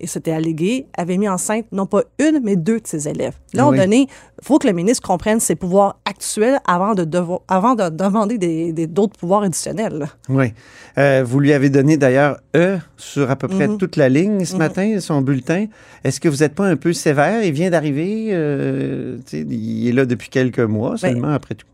et 0.00 0.06
c'était 0.06 0.32
allégué, 0.32 0.86
avait 0.96 1.16
mis 1.16 1.28
enceinte 1.28 1.66
non 1.72 1.86
pas 1.86 2.02
une, 2.18 2.40
mais 2.42 2.56
deux 2.56 2.80
de 2.80 2.86
ses 2.86 3.08
élèves. 3.08 3.34
Là, 3.52 3.68
Oui. 3.68 3.78
on 3.78 3.82
donné, 3.82 4.00
il 4.02 4.44
faut 4.44 4.58
que 4.58 4.66
le 4.66 4.72
ministre 4.72 5.06
comprenne 5.06 5.40
ses 5.40 5.54
pouvoirs 5.54 5.98
actuels 6.04 6.58
avant 6.66 6.94
de, 6.94 7.04
devoir, 7.04 7.40
avant 7.48 7.74
de 7.74 7.88
demander 7.88 8.38
des- 8.38 8.72
des- 8.72 8.86
d'autres 8.86 9.16
pouvoirs 9.18 9.42
additionnels. 9.42 9.94
là. 9.98 10.06
Oui. 10.28 10.52
Euh, 10.98 11.22
vous 11.26 11.40
lui 11.40 11.52
avez 11.52 11.70
donné 11.70 11.96
d'ailleurs 11.96 12.38
E 12.56 12.78
sur 12.96 13.30
à 13.30 13.36
peu 13.36 13.48
près 13.48 13.68
Mhm. 13.68 13.78
toute 13.78 13.96
la 13.96 14.08
ligne 14.08 14.44
ce 14.44 14.52
Mhm. 14.54 14.58
matin, 14.58 15.00
son 15.00 15.20
bulletin. 15.22 15.66
Est-ce 16.04 16.20
que 16.20 16.28
vous 16.28 16.38
n'êtes 16.38 16.54
pas 16.54 16.66
un 16.66 16.76
peu 16.76 16.92
sévère? 16.92 17.42
Il 17.44 17.52
vient 17.52 17.70
d'arriver, 17.70 18.28
euh, 18.30 19.18
il 19.32 19.88
est 19.88 19.92
là 19.92 20.04
depuis 20.06 20.28
quelques 20.28 20.60
mois 20.60 20.96
seulement, 20.96 21.28
après 21.32 21.54
tout. 21.54 21.66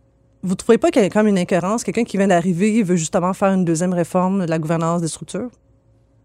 Vous 0.43 0.51
ne 0.51 0.55
trouvez 0.55 0.79
pas 0.79 0.91
qu'il 0.91 1.03
y 1.03 1.05
a 1.05 1.11
comme 1.11 1.27
une 1.27 1.37
incohérence? 1.39 1.85
Quelqu'un 1.85 2.05
qui 2.05 2.17
vient 2.17 2.29
d'arriver 2.29 2.83
veut 2.83 2.97
justement 2.97 3.35
faire 3.35 3.53
une 3.53 3.65
deuxième 3.67 3.93
réforme 3.93 4.47
de 4.47 4.51
la 4.51 4.59
gouvernance 4.59 5.03
des 5.03 5.09
structures? 5.09 5.51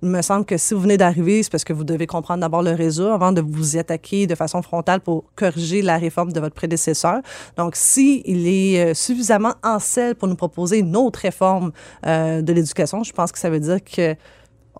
Il 0.05 0.11
me 0.11 0.21
semble 0.21 0.45
que 0.45 0.55
si 0.57 0.75
vous 0.75 0.81
venez 0.81 0.97
d'arriver, 0.97 1.41
c'est 1.41 1.51
parce 1.51 1.63
que 1.63 1.73
vous 1.73 1.83
devez 1.83 2.05
comprendre 2.05 2.39
d'abord 2.41 2.61
le 2.61 2.73
réseau 2.73 3.07
avant 3.07 3.31
de 3.31 3.41
vous 3.41 3.75
y 3.75 3.79
attaquer 3.79 4.27
de 4.27 4.35
façon 4.35 4.61
frontale 4.61 4.99
pour 5.01 5.23
corriger 5.35 5.81
la 5.81 5.97
réforme 5.97 6.31
de 6.31 6.39
votre 6.39 6.53
prédécesseur. 6.53 7.21
Donc, 7.57 7.75
si 7.75 8.21
il 8.27 8.47
est 8.47 8.91
euh, 8.91 8.93
suffisamment 8.93 9.55
en 9.63 9.79
selle 9.79 10.13
pour 10.13 10.27
nous 10.27 10.35
proposer 10.35 10.77
une 10.77 10.95
autre 10.95 11.21
réforme 11.21 11.71
euh, 12.05 12.43
de 12.43 12.53
l'éducation, 12.53 13.03
je 13.03 13.11
pense 13.13 13.31
que 13.31 13.39
ça 13.39 13.49
veut 13.49 13.59
dire 13.59 13.83
que 13.83 14.15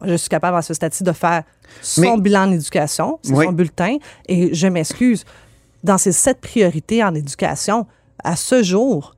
je 0.04 0.16
suis 0.16 0.30
capable 0.30 0.58
à 0.58 0.62
ce 0.62 0.76
stade-ci 0.76 1.04
de 1.04 1.12
faire 1.12 1.42
son 1.82 2.02
Mais- 2.02 2.18
bilan 2.22 2.44
en 2.48 2.52
éducation, 2.52 3.18
c'est 3.24 3.34
Oui. 3.34 3.46
son 3.46 3.52
bulletin. 3.52 3.98
Et 4.30 4.54
je 4.54 4.68
m'excuse, 4.68 5.26
dans 5.84 5.98
ces 5.98 6.12
sept 6.12 6.40
priorités 6.40 7.04
en 7.04 7.16
éducation, 7.16 7.88
à 8.24 8.36
ce 8.36 8.62
jour, 8.62 9.15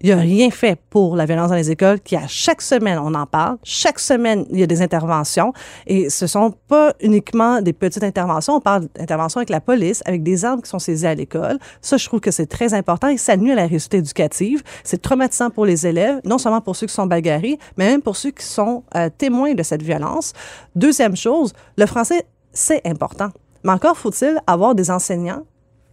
il 0.00 0.06
n'y 0.06 0.12
a 0.12 0.16
rien 0.16 0.50
fait 0.50 0.78
pour 0.90 1.16
la 1.16 1.26
violence 1.26 1.50
dans 1.50 1.56
les 1.56 1.70
écoles, 1.70 2.00
qui 2.00 2.14
à 2.14 2.26
chaque 2.28 2.62
semaine, 2.62 2.98
on 2.98 3.14
en 3.14 3.26
parle. 3.26 3.58
Chaque 3.64 3.98
semaine, 3.98 4.46
il 4.50 4.60
y 4.60 4.62
a 4.62 4.66
des 4.66 4.80
interventions. 4.80 5.52
Et 5.86 6.08
ce 6.08 6.26
sont 6.26 6.54
pas 6.68 6.94
uniquement 7.00 7.60
des 7.60 7.72
petites 7.72 8.04
interventions. 8.04 8.54
On 8.54 8.60
parle 8.60 8.86
d'interventions 8.94 9.38
avec 9.38 9.50
la 9.50 9.60
police, 9.60 10.02
avec 10.06 10.22
des 10.22 10.44
armes 10.44 10.62
qui 10.62 10.70
sont 10.70 10.78
saisies 10.78 11.06
à 11.06 11.14
l'école. 11.14 11.58
Ça, 11.80 11.96
je 11.96 12.06
trouve 12.06 12.20
que 12.20 12.30
c'est 12.30 12.46
très 12.46 12.74
important 12.74 13.08
et 13.08 13.16
ça 13.16 13.36
nuit 13.36 13.50
à 13.50 13.56
la 13.56 13.66
réussite 13.66 13.94
éducative. 13.94 14.62
C'est 14.84 15.02
traumatisant 15.02 15.50
pour 15.50 15.66
les 15.66 15.86
élèves, 15.86 16.20
non 16.24 16.38
seulement 16.38 16.60
pour 16.60 16.76
ceux 16.76 16.86
qui 16.86 16.94
sont 16.94 17.06
bagarrés, 17.06 17.58
mais 17.76 17.86
même 17.86 18.02
pour 18.02 18.16
ceux 18.16 18.30
qui 18.30 18.44
sont 18.44 18.84
euh, 18.94 19.10
témoins 19.16 19.54
de 19.54 19.62
cette 19.64 19.82
violence. 19.82 20.32
Deuxième 20.76 21.16
chose, 21.16 21.52
le 21.76 21.86
français, 21.86 22.24
c'est 22.52 22.86
important. 22.86 23.30
Mais 23.64 23.72
encore 23.72 23.96
faut-il 23.96 24.38
avoir 24.46 24.76
des 24.76 24.90
enseignants 24.90 25.42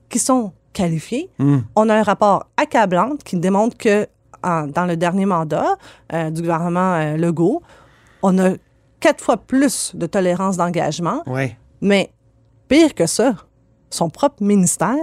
qui 0.09 0.19
sont 0.19 0.51
qualifiés. 0.75 1.29
Hmm. 1.39 1.59
On 1.75 1.89
a 1.89 1.95
un 1.95 2.03
rapport 2.03 2.45
accablant 2.57 3.11
qui 3.23 3.37
démontre 3.37 3.77
que 3.77 4.07
en- 4.43 4.67
dans 4.67 4.85
le 4.85 4.95
dernier 4.95 5.25
mandat 5.25 5.65
euh, 6.13 6.29
du 6.29 6.41
gouvernement 6.41 6.93
euh, 6.95 7.17
Legault, 7.17 7.63
on 8.21 8.37
a 8.37 8.51
quatre 8.99 9.23
fois 9.23 9.37
plus 9.37 9.91
de 9.95 10.05
tolérance 10.05 10.57
d'engagement. 10.57 11.23
Oui. 11.25 11.55
Mais 11.81 12.11
pire 12.67 12.93
que 12.93 13.05
ça, 13.07 13.35
son 13.89 14.09
propre 14.09 14.43
ministère 14.43 14.95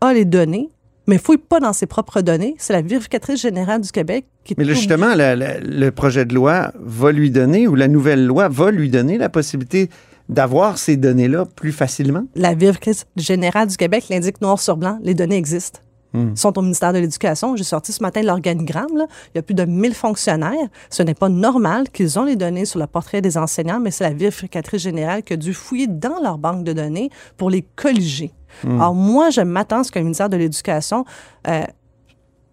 a 0.00 0.12
les 0.12 0.24
données, 0.24 0.68
mais 1.06 1.18
fouille 1.18 1.38
pas 1.38 1.60
dans 1.60 1.72
ses 1.72 1.86
propres 1.86 2.20
données. 2.20 2.54
C'est 2.58 2.72
la 2.72 2.82
vérificatrice 2.82 3.40
générale 3.40 3.80
du 3.80 3.90
Québec 3.90 4.26
qui 4.44 4.52
est 4.52 4.58
Mais 4.58 4.64
là, 4.64 4.74
justement, 4.74 5.14
le 5.16 5.90
projet 5.90 6.24
de 6.24 6.34
loi 6.34 6.70
va 6.78 7.10
lui 7.12 7.30
donner, 7.30 7.66
ou 7.68 7.74
la 7.74 7.88
nouvelle 7.88 8.26
loi 8.26 8.48
va 8.48 8.70
lui 8.70 8.90
donner 8.90 9.18
la 9.18 9.28
possibilité 9.28 9.88
d'avoir 10.28 10.78
ces 10.78 10.96
données-là 10.96 11.44
plus 11.56 11.72
facilement? 11.72 12.24
la 12.34 12.54
vérificatrice 12.54 13.06
générale 13.16 13.68
du 13.68 13.76
Québec 13.76 14.06
l'indique 14.10 14.40
noir 14.40 14.58
sur 14.60 14.76
blanc, 14.76 14.98
les 15.02 15.14
données 15.14 15.36
existent. 15.36 15.80
Hmm. 16.14 16.30
Ils 16.30 16.38
sont 16.38 16.56
au 16.56 16.62
ministère 16.62 16.92
de 16.92 16.98
l'Éducation. 16.98 17.56
J'ai 17.56 17.64
sorti 17.64 17.92
ce 17.92 18.00
matin 18.00 18.22
l'organigramme. 18.22 18.96
là. 18.96 19.06
Il 19.34 19.38
y 19.38 19.40
a 19.40 19.42
plus 19.42 19.54
de 19.54 19.64
1000 19.64 19.94
fonctionnaires. 19.94 20.68
Ce 20.88 21.02
n'est 21.02 21.14
pas 21.14 21.28
normal 21.28 21.90
qu'ils 21.90 22.18
ont 22.20 22.24
les 22.24 22.36
données 22.36 22.64
sur 22.66 22.78
le 22.78 22.86
portrait 22.86 23.20
des 23.20 23.36
enseignants, 23.36 23.80
mais 23.80 23.90
c'est 23.90 24.04
la 24.04 24.14
vérificatrice 24.14 24.82
générale 24.82 25.24
qui 25.24 25.32
a 25.32 25.36
dû 25.36 25.52
fouiller 25.52 25.88
dans 25.88 26.20
leur 26.22 26.38
banque 26.38 26.62
de 26.62 26.72
données 26.72 27.10
pour 27.36 27.50
les 27.50 27.62
colliger. 27.62 28.32
Alors 28.62 28.94
moi, 28.94 29.30
je 29.30 29.40
m'attends 29.40 29.80
à 29.80 29.84
ce 29.84 29.90
qu'un 29.90 30.02
ministère 30.02 30.28
de 30.28 30.36
l'Éducation 30.36 31.04
euh, 31.48 31.64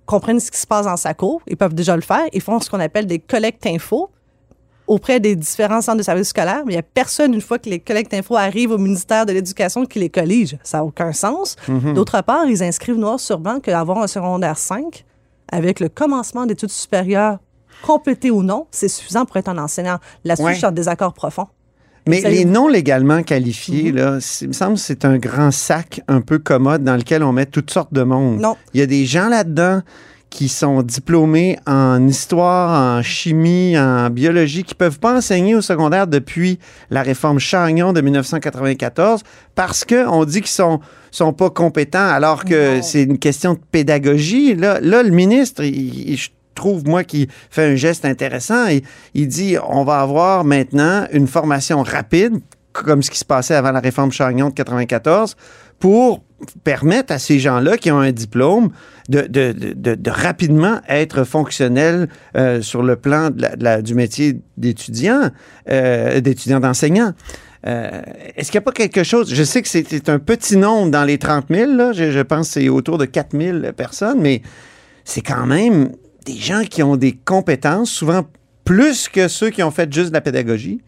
comprennent 0.07 0.39
ce 0.39 0.49
qui 0.49 0.59
se 0.59 0.65
passe 0.65 0.85
dans 0.87 0.97
sa 0.97 1.13
cour. 1.13 1.43
Ils 1.45 1.55
peuvent 1.55 1.75
déjà 1.75 1.95
le 1.95 2.01
faire. 2.01 2.25
Ils 2.33 2.41
font 2.41 2.59
ce 2.59 2.69
qu'on 2.71 2.79
appelle 2.79 3.05
des 3.05 3.19
collectes 3.19 3.67
infos 3.67 4.09
auprès 4.91 5.21
des 5.21 5.37
différents 5.37 5.79
centres 5.81 5.99
de 5.99 6.03
services 6.03 6.27
scolaires, 6.29 6.63
mais 6.65 6.73
il 6.73 6.75
n'y 6.75 6.79
a 6.79 6.83
personne, 6.83 7.33
une 7.33 7.39
fois 7.41 7.57
que 7.59 7.69
les 7.69 7.79
collectes 7.79 8.13
infos 8.13 8.35
arrivent 8.35 8.71
au 8.71 8.77
ministère 8.77 9.25
de 9.25 9.31
l'Éducation, 9.31 9.85
qui 9.85 9.99
les 9.99 10.09
collige. 10.09 10.57
Ça 10.63 10.79
n'a 10.79 10.83
aucun 10.83 11.13
sens. 11.13 11.55
D'autre 11.95 12.21
part, 12.21 12.45
ils 12.47 12.61
inscrivent 12.61 12.97
noir 12.97 13.17
sur 13.19 13.39
blanc 13.39 13.59
qu'avoir 13.61 13.99
un 13.99 14.07
secondaire 14.07 14.57
5, 14.57 15.05
avec 15.49 15.79
le 15.79 15.87
commencement 15.87 16.45
d'études 16.45 16.69
supérieures 16.71 17.37
complété 17.83 18.31
ou 18.31 18.43
non, 18.43 18.67
c'est 18.69 18.89
suffisant 18.89 19.25
pour 19.25 19.37
être 19.37 19.47
un 19.47 19.57
enseignant. 19.57 19.97
Là-dessus, 20.25 20.43
Ouais. 20.45 20.51
je 20.53 20.57
suis 20.57 20.67
en 20.67 20.71
désaccord 20.71 21.13
profond. 21.13 21.47
Mais 22.07 22.19
les 22.21 22.45
non 22.45 22.67
légalement 22.67 23.23
qualifiés, 23.23 23.91
là, 23.93 24.17
c'est- 24.19 24.45
il 24.45 24.49
me 24.49 24.53
semble 24.53 24.73
que 24.73 24.79
c'est 24.81 25.05
un 25.05 25.17
grand 25.17 25.51
sac 25.51 26.01
un 26.09 26.19
peu 26.21 26.37
commode 26.37 26.83
dans 26.83 26.95
lequel 26.97 27.23
on 27.23 27.31
met 27.31 27.45
toutes 27.45 27.71
sortes 27.71 27.93
de 27.93 28.03
monde. 28.03 28.39
Non. 28.41 28.57
Il 28.73 28.79
y 28.81 28.83
a 28.83 28.87
des 28.87 29.05
gens 29.05 29.29
là-dedans 29.29 29.81
qui 30.31 30.47
sont 30.47 30.81
diplômés 30.81 31.59
en 31.67 32.07
histoire, 32.07 32.97
en 32.97 33.03
chimie, 33.03 33.77
en 33.77 34.09
biologie, 34.09 34.63
qui 34.63 34.73
peuvent 34.73 34.97
pas 34.97 35.17
enseigner 35.17 35.53
au 35.55 35.61
secondaire 35.61 36.07
depuis 36.07 36.57
la 36.89 37.03
réforme 37.03 37.37
Chagnon 37.37 37.91
de 37.93 38.01
1994 38.01 39.21
parce 39.53 39.85
qu'on 39.85 40.25
dit 40.25 40.39
qu'ils 40.41 40.47
sont 40.49 40.79
sont 41.11 41.33
pas 41.33 41.49
compétents 41.49 42.07
alors 42.07 42.45
que 42.45 42.79
c'est 42.81 43.03
une 43.03 43.19
question 43.19 43.53
de 43.55 43.59
pédagogie. 43.71 44.55
Là, 44.55 44.79
là 44.81 45.03
le 45.03 45.11
ministre, 45.11 45.61
il- 45.63 46.09
il- 46.11 46.17
je 46.17 46.29
trouve, 46.55 46.85
moi, 46.87 47.03
qu'il 47.03 47.27
fait 47.49 47.65
un 47.73 47.75
geste 47.75 48.05
intéressant. 48.05 48.67
Et 48.69 48.83
il 49.13 49.27
dit, 49.27 49.57
on 49.67 49.83
va 49.83 49.99
avoir 49.99 50.45
maintenant 50.45 51.05
une 51.11 51.27
formation 51.27 51.83
rapide, 51.83 52.39
comme 52.71 53.03
ce 53.03 53.11
qui 53.11 53.17
se 53.17 53.25
passait 53.25 53.55
avant 53.55 53.71
la 53.71 53.81
réforme 53.81 54.11
Chagnon 54.13 54.47
de 54.49 54.53
94, 54.53 55.35
pour 55.81 56.23
permettre 56.63 57.11
à 57.11 57.19
ces 57.19 57.37
gens-là 57.39 57.77
qui 57.77 57.91
ont 57.91 57.99
un 57.99 58.11
diplôme 58.13 58.69
de, 59.09 59.21
de- 59.21 59.51
de- 59.51 59.73
de- 59.73 59.95
de 59.95 60.09
rapidement 60.09 60.79
être 60.87 61.23
fonctionnels 61.25 62.07
euh, 62.37 62.61
sur 62.61 62.81
le 62.83 62.95
plan 62.95 63.29
du 63.83 63.93
métier 63.95 64.39
d'étudiant, 64.57 65.29
euh, 65.69 66.21
d'étudiant 66.21 66.59
d'enseignant. 66.61 67.11
Euh, 67.67 68.01
Est-ce 68.37 68.49
qu'il 68.51 68.57
n'y 68.59 68.63
a 68.63 68.65
pas 68.65 68.71
quelque 68.71 69.03
chose? 69.03 69.31
Je 69.33 69.43
sais 69.43 69.61
que 69.61 69.67
c'est 69.67 70.09
un 70.09 70.17
petit 70.19 70.57
nombre 70.57 70.89
dans 70.91 71.03
les 71.03 71.17
30 71.19 71.45
000, 71.51 71.71
là. 71.73 71.91
Je, 71.93 72.09
je 72.11 72.19
pense 72.21 72.47
que 72.47 72.53
c'est 72.53 72.69
autour 72.69 72.97
de 72.97 73.05
4 73.05 73.37
000 73.37 73.73
personnes, 73.73 74.19
mais 74.21 74.41
c'est 75.03 75.21
quand 75.21 75.45
même 75.45 75.91
des 76.25 76.37
gens 76.37 76.63
qui 76.63 76.81
ont 76.81 76.95
des 76.95 77.11
compétences, 77.13 77.91
souvent 77.91 78.23
plus 78.65 79.09
que 79.09 79.27
ceux 79.27 79.49
qui 79.51 79.61
ont 79.61 79.71
fait 79.71 79.91
juste 79.93 80.09
de 80.09 80.13
la 80.13 80.21
pédagogie. 80.21 80.81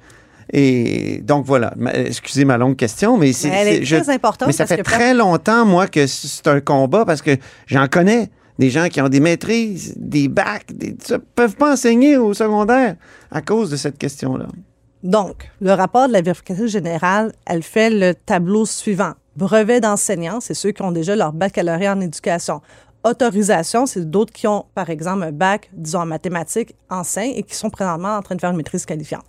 Et 0.52 1.20
donc 1.24 1.46
voilà, 1.46 1.74
excusez 1.94 2.46
ma 2.46 2.58
longue 2.58 2.76
question, 2.76 3.18
mais 3.18 3.32
c'est 3.34 3.50
Mais 3.50 3.56
elle 3.62 3.68
est 3.68 3.78
c'est- 3.80 3.86
je- 3.86 3.96
très 3.98 4.14
importante 4.14 4.48
Mais 4.48 4.54
ça 4.54 4.66
fait 4.68 4.78
que- 4.78 4.82
très 4.84 5.14
longtemps, 5.14 5.66
moi, 5.66 5.88
que 5.88 6.06
c'est 6.08 6.48
un 6.48 6.60
combat 6.60 7.06
parce 7.06 7.22
que 7.22 7.38
j'en 7.68 7.88
connais 7.88 8.30
des 8.60 8.70
gens 8.70 8.88
qui 8.90 9.02
ont 9.02 9.10
des 9.10 9.20
maîtrises, 9.20 9.94
des 9.98 10.28
bacs, 10.28 10.72
des, 10.74 10.96
ça, 11.04 11.18
peuvent 11.36 11.56
pas 11.56 11.74
enseigner 11.74 12.18
au 12.18 12.34
secondaire 12.34 12.96
à 13.32 13.42
cause 13.42 13.70
de 13.72 13.76
cette 13.78 13.98
question-là. 13.98 14.48
Donc, 15.02 15.50
le 15.60 15.72
rapport 15.74 16.08
de 16.08 16.14
la 16.14 16.22
vérificatrice 16.22 16.72
générale, 16.72 17.34
elle 17.46 17.64
fait 17.64 17.90
le 17.90 18.14
tableau 18.14 18.66
suivant. 18.66 19.14
Brevet 19.36 19.82
d'enseignant, 19.82 20.40
c'est 20.40 20.54
ceux 20.54 20.72
qui 20.72 20.82
ont 20.84 20.92
déjà 20.92 21.16
leur 21.16 21.34
baccalauréat 21.34 21.94
en 21.96 22.02
éducation. 22.02 22.62
Autorisation, 23.04 23.86
c'est 23.86 24.10
d'autres 24.10 24.32
qui 24.32 24.48
ont, 24.48 24.66
par 24.74 24.90
exemple, 24.90 25.24
un 25.24 25.32
bac, 25.32 25.70
disons, 25.74 26.00
en 26.00 26.06
mathématiques, 26.06 26.74
en 26.90 27.02
et 27.18 27.44
qui 27.44 27.56
sont 27.56 27.70
présentement 27.70 28.16
en 28.16 28.22
train 28.22 28.36
de 28.36 28.40
faire 28.40 28.52
une 28.52 28.58
maîtrise 28.58 28.86
qualifiante. 28.86 29.26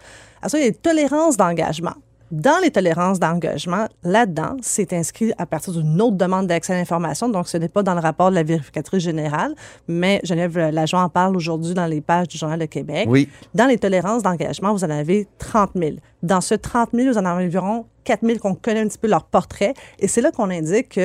Ça, 0.47 0.59
il 0.59 0.61
y 0.61 0.64
a 0.64 0.69
les 0.69 0.75
tolérances 0.75 1.37
d'engagement. 1.37 1.95
Dans 2.31 2.59
les 2.62 2.71
tolérances 2.71 3.21
d'engagement, 3.21 3.87
là-dedans, 4.02 4.57
c'est 4.62 4.93
inscrit 4.93 5.33
à 5.38 5.47
partir 5.47 5.73
d'une 5.73 6.00
autre 6.00 6.16
demande 6.16 6.47
d'accès 6.47 6.73
à 6.73 6.76
l'information. 6.76 7.28
Donc, 7.28 7.49
ce 7.49 7.57
n'est 7.57 7.69
pas 7.69 7.83
dans 7.83 7.95
le 7.95 8.00
rapport 8.00 8.31
de 8.31 8.35
la 8.35 8.43
vérificatrice 8.43 9.02
générale, 9.02 9.54
mais 9.88 10.21
Geneviève 10.25 10.71
Lajoie 10.71 11.00
en 11.00 11.09
parle 11.09 11.37
aujourd'hui 11.37 11.75
dans 11.75 11.87
les 11.87 12.00
pages 12.00 12.28
du 12.28 12.38
Journal 12.38 12.59
de 12.59 12.64
Québec. 12.66 13.07
Oui. 13.09 13.28
Dans 13.54 13.66
les 13.66 13.78
tolérances 13.78 14.23
d'engagement, 14.23 14.73
vous 14.73 14.85
en 14.85 14.90
avez 14.90 15.28
30 15.38 15.73
000. 15.75 15.97
Dans 16.23 16.40
ce 16.40 16.54
30 16.54 16.90
000, 16.95 17.12
vous 17.12 17.19
en 17.19 17.25
avez 17.25 17.45
environ 17.45 17.87
4 18.04 18.25
000 18.25 18.38
qu'on 18.38 18.54
connaît 18.54 18.81
un 18.81 18.88
petit 18.88 18.99
peu 18.99 19.09
leur 19.09 19.25
portrait. 19.25 19.75
Et 19.99 20.09
c'est 20.09 20.21
là 20.21 20.31
qu'on 20.31 20.50
indique 20.50 20.99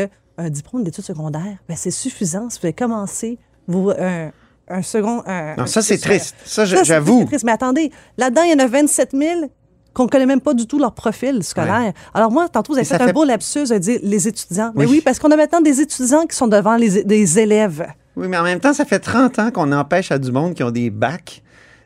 qu'un 0.44 0.50
diplôme 0.50 0.84
d'études 0.84 1.04
secondaires, 1.06 1.58
ben, 1.68 1.76
c'est 1.78 1.92
suffisant 1.92 2.50
si 2.50 2.60
vous 2.60 2.66
avez 2.68 2.74
commencé 2.74 3.38
vous, 3.68 3.92
un, 3.92 4.32
un 4.68 4.82
second... 4.82 5.22
un- 5.26 5.56
Non, 5.56 5.64
un 5.64 5.68
ça, 5.68 5.82
c'est 5.82 5.98
triste. 5.98 6.36
Ça, 6.46 6.66
j'avoue. 6.66 7.28
Mais 7.44 7.52
attendez, 7.52 7.92
là-dedans, 8.18 8.44
il 8.44 8.52
y 8.52 8.54
en 8.54 8.60
a 8.64 8.68
27 8.68 9.12
000 9.14 9.52
qu'on 9.94 10.04
ne 10.06 10.10
connaît 10.10 10.26
même 10.28 10.42
pas 10.42 10.54
du 10.54 10.66
tout 10.68 10.80
leur 10.80 10.94
profil 10.94 11.44
scolaire. 11.44 11.94
Alors 12.14 12.32
moi, 12.32 12.48
tantôt, 12.50 12.74
vous 12.74 12.78
avez 12.80 12.86
fait 12.88 13.02
un 13.02 13.12
beau 13.12 13.26
lapsus 13.26 13.66
de 13.70 13.78
dire 13.78 14.00
les 14.04 14.28
étudiants. 14.28 14.72
Mais 14.76 14.86
Oui. 14.86 14.92
oui, 14.98 15.02
parce 15.02 15.20
qu'on 15.20 15.32
a 15.32 15.36
maintenant 15.36 15.62
des 15.62 15.82
étudiants 15.82 16.26
qui 16.26 16.36
sont 16.36 16.48
devant 16.48 16.76
les, 16.78 17.04
des 17.04 17.40
élèves. 17.40 17.88
Oui, 18.16 18.28
mais 18.28 18.38
en 18.38 18.44
même 18.44 18.60
temps, 18.60 18.74
ça 18.74 18.86
fait 18.86 19.00
30 19.00 19.40
ans 19.40 19.52
qu'on 19.52 19.72
empêche 19.72 20.12
à 20.12 20.20
du 20.20 20.32
monde 20.32 20.54
qui 20.54 20.64
ont 20.64 20.72
des 20.72 20.90
bacs 20.90 21.42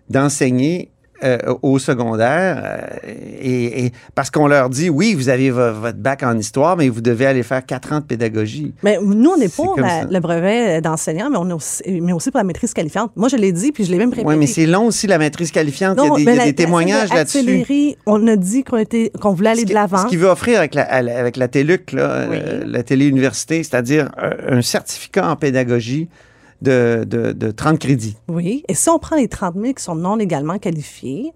d'enseigner 0.10 0.92
euh, 1.24 1.38
au 1.62 1.80
secondaire 1.80 2.62
euh, 2.64 3.12
et, 3.42 3.86
et- 3.86 3.94
parce 4.16 4.30
qu'on 4.30 4.48
leur 4.48 4.70
dit 4.70 4.90
oui, 4.90 5.14
vous 5.14 5.30
avez 5.30 5.50
vo- 5.52 5.74
votre 5.74 5.98
bac 5.98 6.24
en 6.24 6.38
histoire, 6.38 6.78
mais 6.78 6.90
vous 6.90 7.02
devez 7.02 7.26
aller 7.26 7.44
faire 7.44 7.66
4 7.66 7.94
ans 7.94 8.00
de 8.00 8.06
pédagogie. 8.06 8.74
Mais 8.84 8.98
nous, 9.02 9.32
on 9.38 9.42
est 9.42 9.54
pour 9.54 9.80
la- 9.80 10.04
le 10.04 10.20
brevet 10.20 10.82
d'enseignant, 10.82 11.30
mais, 11.30 11.38
on 11.38 11.50
est 11.50 11.54
aussi, 11.54 11.84
mais 12.02 12.14
aussi 12.14 12.32
pour 12.32 12.40
la 12.40 12.44
maîtrise 12.44 12.74
qualifiante. 12.74 13.12
Moi, 13.16 13.30
je 13.30 13.36
l'ai 13.38 13.52
dit, 13.52 13.72
puis 13.72 13.84
je 13.86 13.92
l'ai 13.92 13.98
même 13.98 14.10
répété. 14.10 14.28
Oui, 14.28 14.36
mais 14.38 14.48
c'est 14.48 14.66
long 14.66 14.86
aussi 14.88 15.08
la 15.08 15.18
maîtrise 15.18 15.52
qualifiante. 15.52 15.98
il 16.02 16.08
y 16.08 16.12
a 16.12 16.16
des, 16.16 16.24
y 16.24 16.30
a 16.30 16.36
la- 16.36 16.46
des 16.46 16.54
témoignages 16.54 17.14
là-dessus. 17.14 17.96
On 18.06 18.28
a 18.28 18.36
dit 18.36 18.64
qu'on 18.64 18.78
était, 18.78 19.12
qu'on 19.22 19.34
voulait 19.34 19.52
aller 19.52 19.66
de 19.66 19.74
l'avant. 19.74 19.98
Ce 20.04 20.08
qu'il 20.08 20.20
veut 20.20 20.28
offrir 20.30 20.60
avec 20.60 20.76
la, 20.76 20.84
avec 20.84 21.38
la 21.38 21.48
TELUC, 21.48 21.92
là, 21.94 22.28
Oui. 22.30 22.38
euh, 22.42 22.64
la 22.66 22.84
télé-université, 22.84 23.64
c'est-à-dire 23.64 24.10
un 24.48 24.62
certificat 24.62 25.30
en 25.30 25.36
pédagogie 25.36 26.10
de, 26.64 27.04
de, 27.06 27.32
de 27.34 27.52
30 27.52 27.80
crédits. 27.80 28.18
Oui. 28.28 28.64
Et 28.68 28.74
si 28.74 28.90
on 28.90 29.00
prend 29.00 29.16
les 29.16 29.28
30 29.28 29.56
000 29.56 29.74
qui 29.74 29.84
sont 29.84 29.96
non 29.96 30.16
légalement 30.16 30.58
qualifiés, 30.58 31.34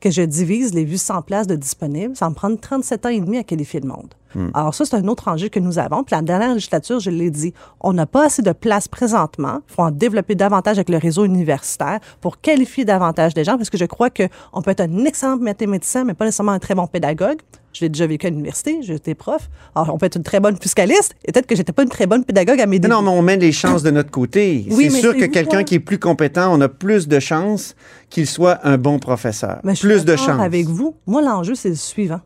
que 0.00 0.10
je 0.10 0.22
divise 0.22 0.74
les 0.74 0.82
800 0.82 1.22
places 1.22 1.46
de 1.46 1.56
disponibles, 1.56 2.16
ça 2.16 2.28
me 2.28 2.34
prendre 2.34 2.58
37 2.58 3.06
ans 3.06 3.10
et 3.10 3.20
demi 3.20 3.38
à 3.38 3.44
qualifier 3.44 3.80
le 3.80 3.88
monde. 3.88 4.14
Hmm. 4.34 4.48
Alors 4.54 4.74
ça, 4.74 4.84
c'est 4.84 4.96
un 4.96 5.06
autre 5.08 5.28
enjeu 5.28 5.48
que 5.48 5.60
nous 5.60 5.78
avons. 5.78 6.04
Puis 6.04 6.14
la 6.14 6.22
dernière 6.22 6.54
législature, 6.54 7.00
je 7.00 7.10
l'ai 7.10 7.30
dit, 7.30 7.52
on 7.80 7.92
n'a 7.92 8.06
pas 8.06 8.26
assez 8.26 8.42
de 8.42 8.52
places 8.52 8.88
présentement. 8.88 9.60
Il 9.68 9.74
faut 9.74 9.82
en 9.82 9.90
développer 9.90 10.34
davantage 10.34 10.78
avec 10.78 10.88
le 10.88 10.98
réseau 10.98 11.24
universitaire 11.24 11.98
pour 12.20 12.40
qualifier 12.40 12.84
davantage 12.84 13.34
des 13.34 13.44
gens, 13.44 13.56
parce 13.56 13.70
que 13.70 13.78
je 13.78 13.84
crois 13.84 14.10
qu'on 14.10 14.62
peut 14.62 14.70
être 14.70 14.80
un 14.80 15.04
excellent 15.04 15.36
mathématicien, 15.36 16.04
mais 16.04 16.14
pas 16.14 16.24
nécessairement 16.24 16.52
un 16.52 16.58
très 16.58 16.74
bon 16.74 16.86
pédagogue. 16.86 17.38
Je 17.72 17.82
l'ai 17.82 17.88
déjà 17.88 18.06
vécu 18.06 18.26
à 18.26 18.30
l'université, 18.30 18.80
j'étais 18.82 19.14
prof. 19.14 19.48
Alors, 19.76 19.94
on 19.94 19.98
peut 19.98 20.06
être 20.06 20.16
une 20.16 20.24
très 20.24 20.40
bonne 20.40 20.56
fiscaliste, 20.60 21.14
et 21.24 21.30
peut-être 21.30 21.46
que 21.46 21.54
j'étais 21.54 21.72
pas 21.72 21.84
une 21.84 21.88
très 21.88 22.06
bonne 22.06 22.24
pédagogue 22.24 22.60
à 22.60 22.66
mes 22.66 22.80
débuts. 22.80 22.92
non, 22.92 23.00
mais 23.02 23.10
on 23.10 23.22
met 23.22 23.36
les 23.36 23.52
chances 23.52 23.84
de 23.84 23.92
notre 23.92 24.10
côté. 24.10 24.66
Oui, 24.70 24.90
c'est 24.90 25.00
sûr 25.00 25.16
que 25.16 25.26
quelqu'un 25.26 25.62
qui 25.62 25.76
est 25.76 25.80
plus 25.80 25.98
compétent, 25.98 26.52
on 26.52 26.60
a 26.60 26.68
plus 26.68 27.06
de 27.06 27.20
chances 27.20 27.76
qu'il 28.08 28.26
soit 28.26 28.58
un 28.66 28.76
bon 28.76 28.98
professeur. 28.98 29.60
Mais 29.62 29.74
je 29.74 29.78
suis 29.78 29.88
plus 29.88 30.04
de 30.04 30.16
chances. 30.16 30.40
avec 30.40 30.66
vous. 30.66 30.96
Moi, 31.06 31.22
l'enjeu, 31.22 31.54
c'est 31.54 31.68
le 31.68 31.76
suivant. 31.76 32.20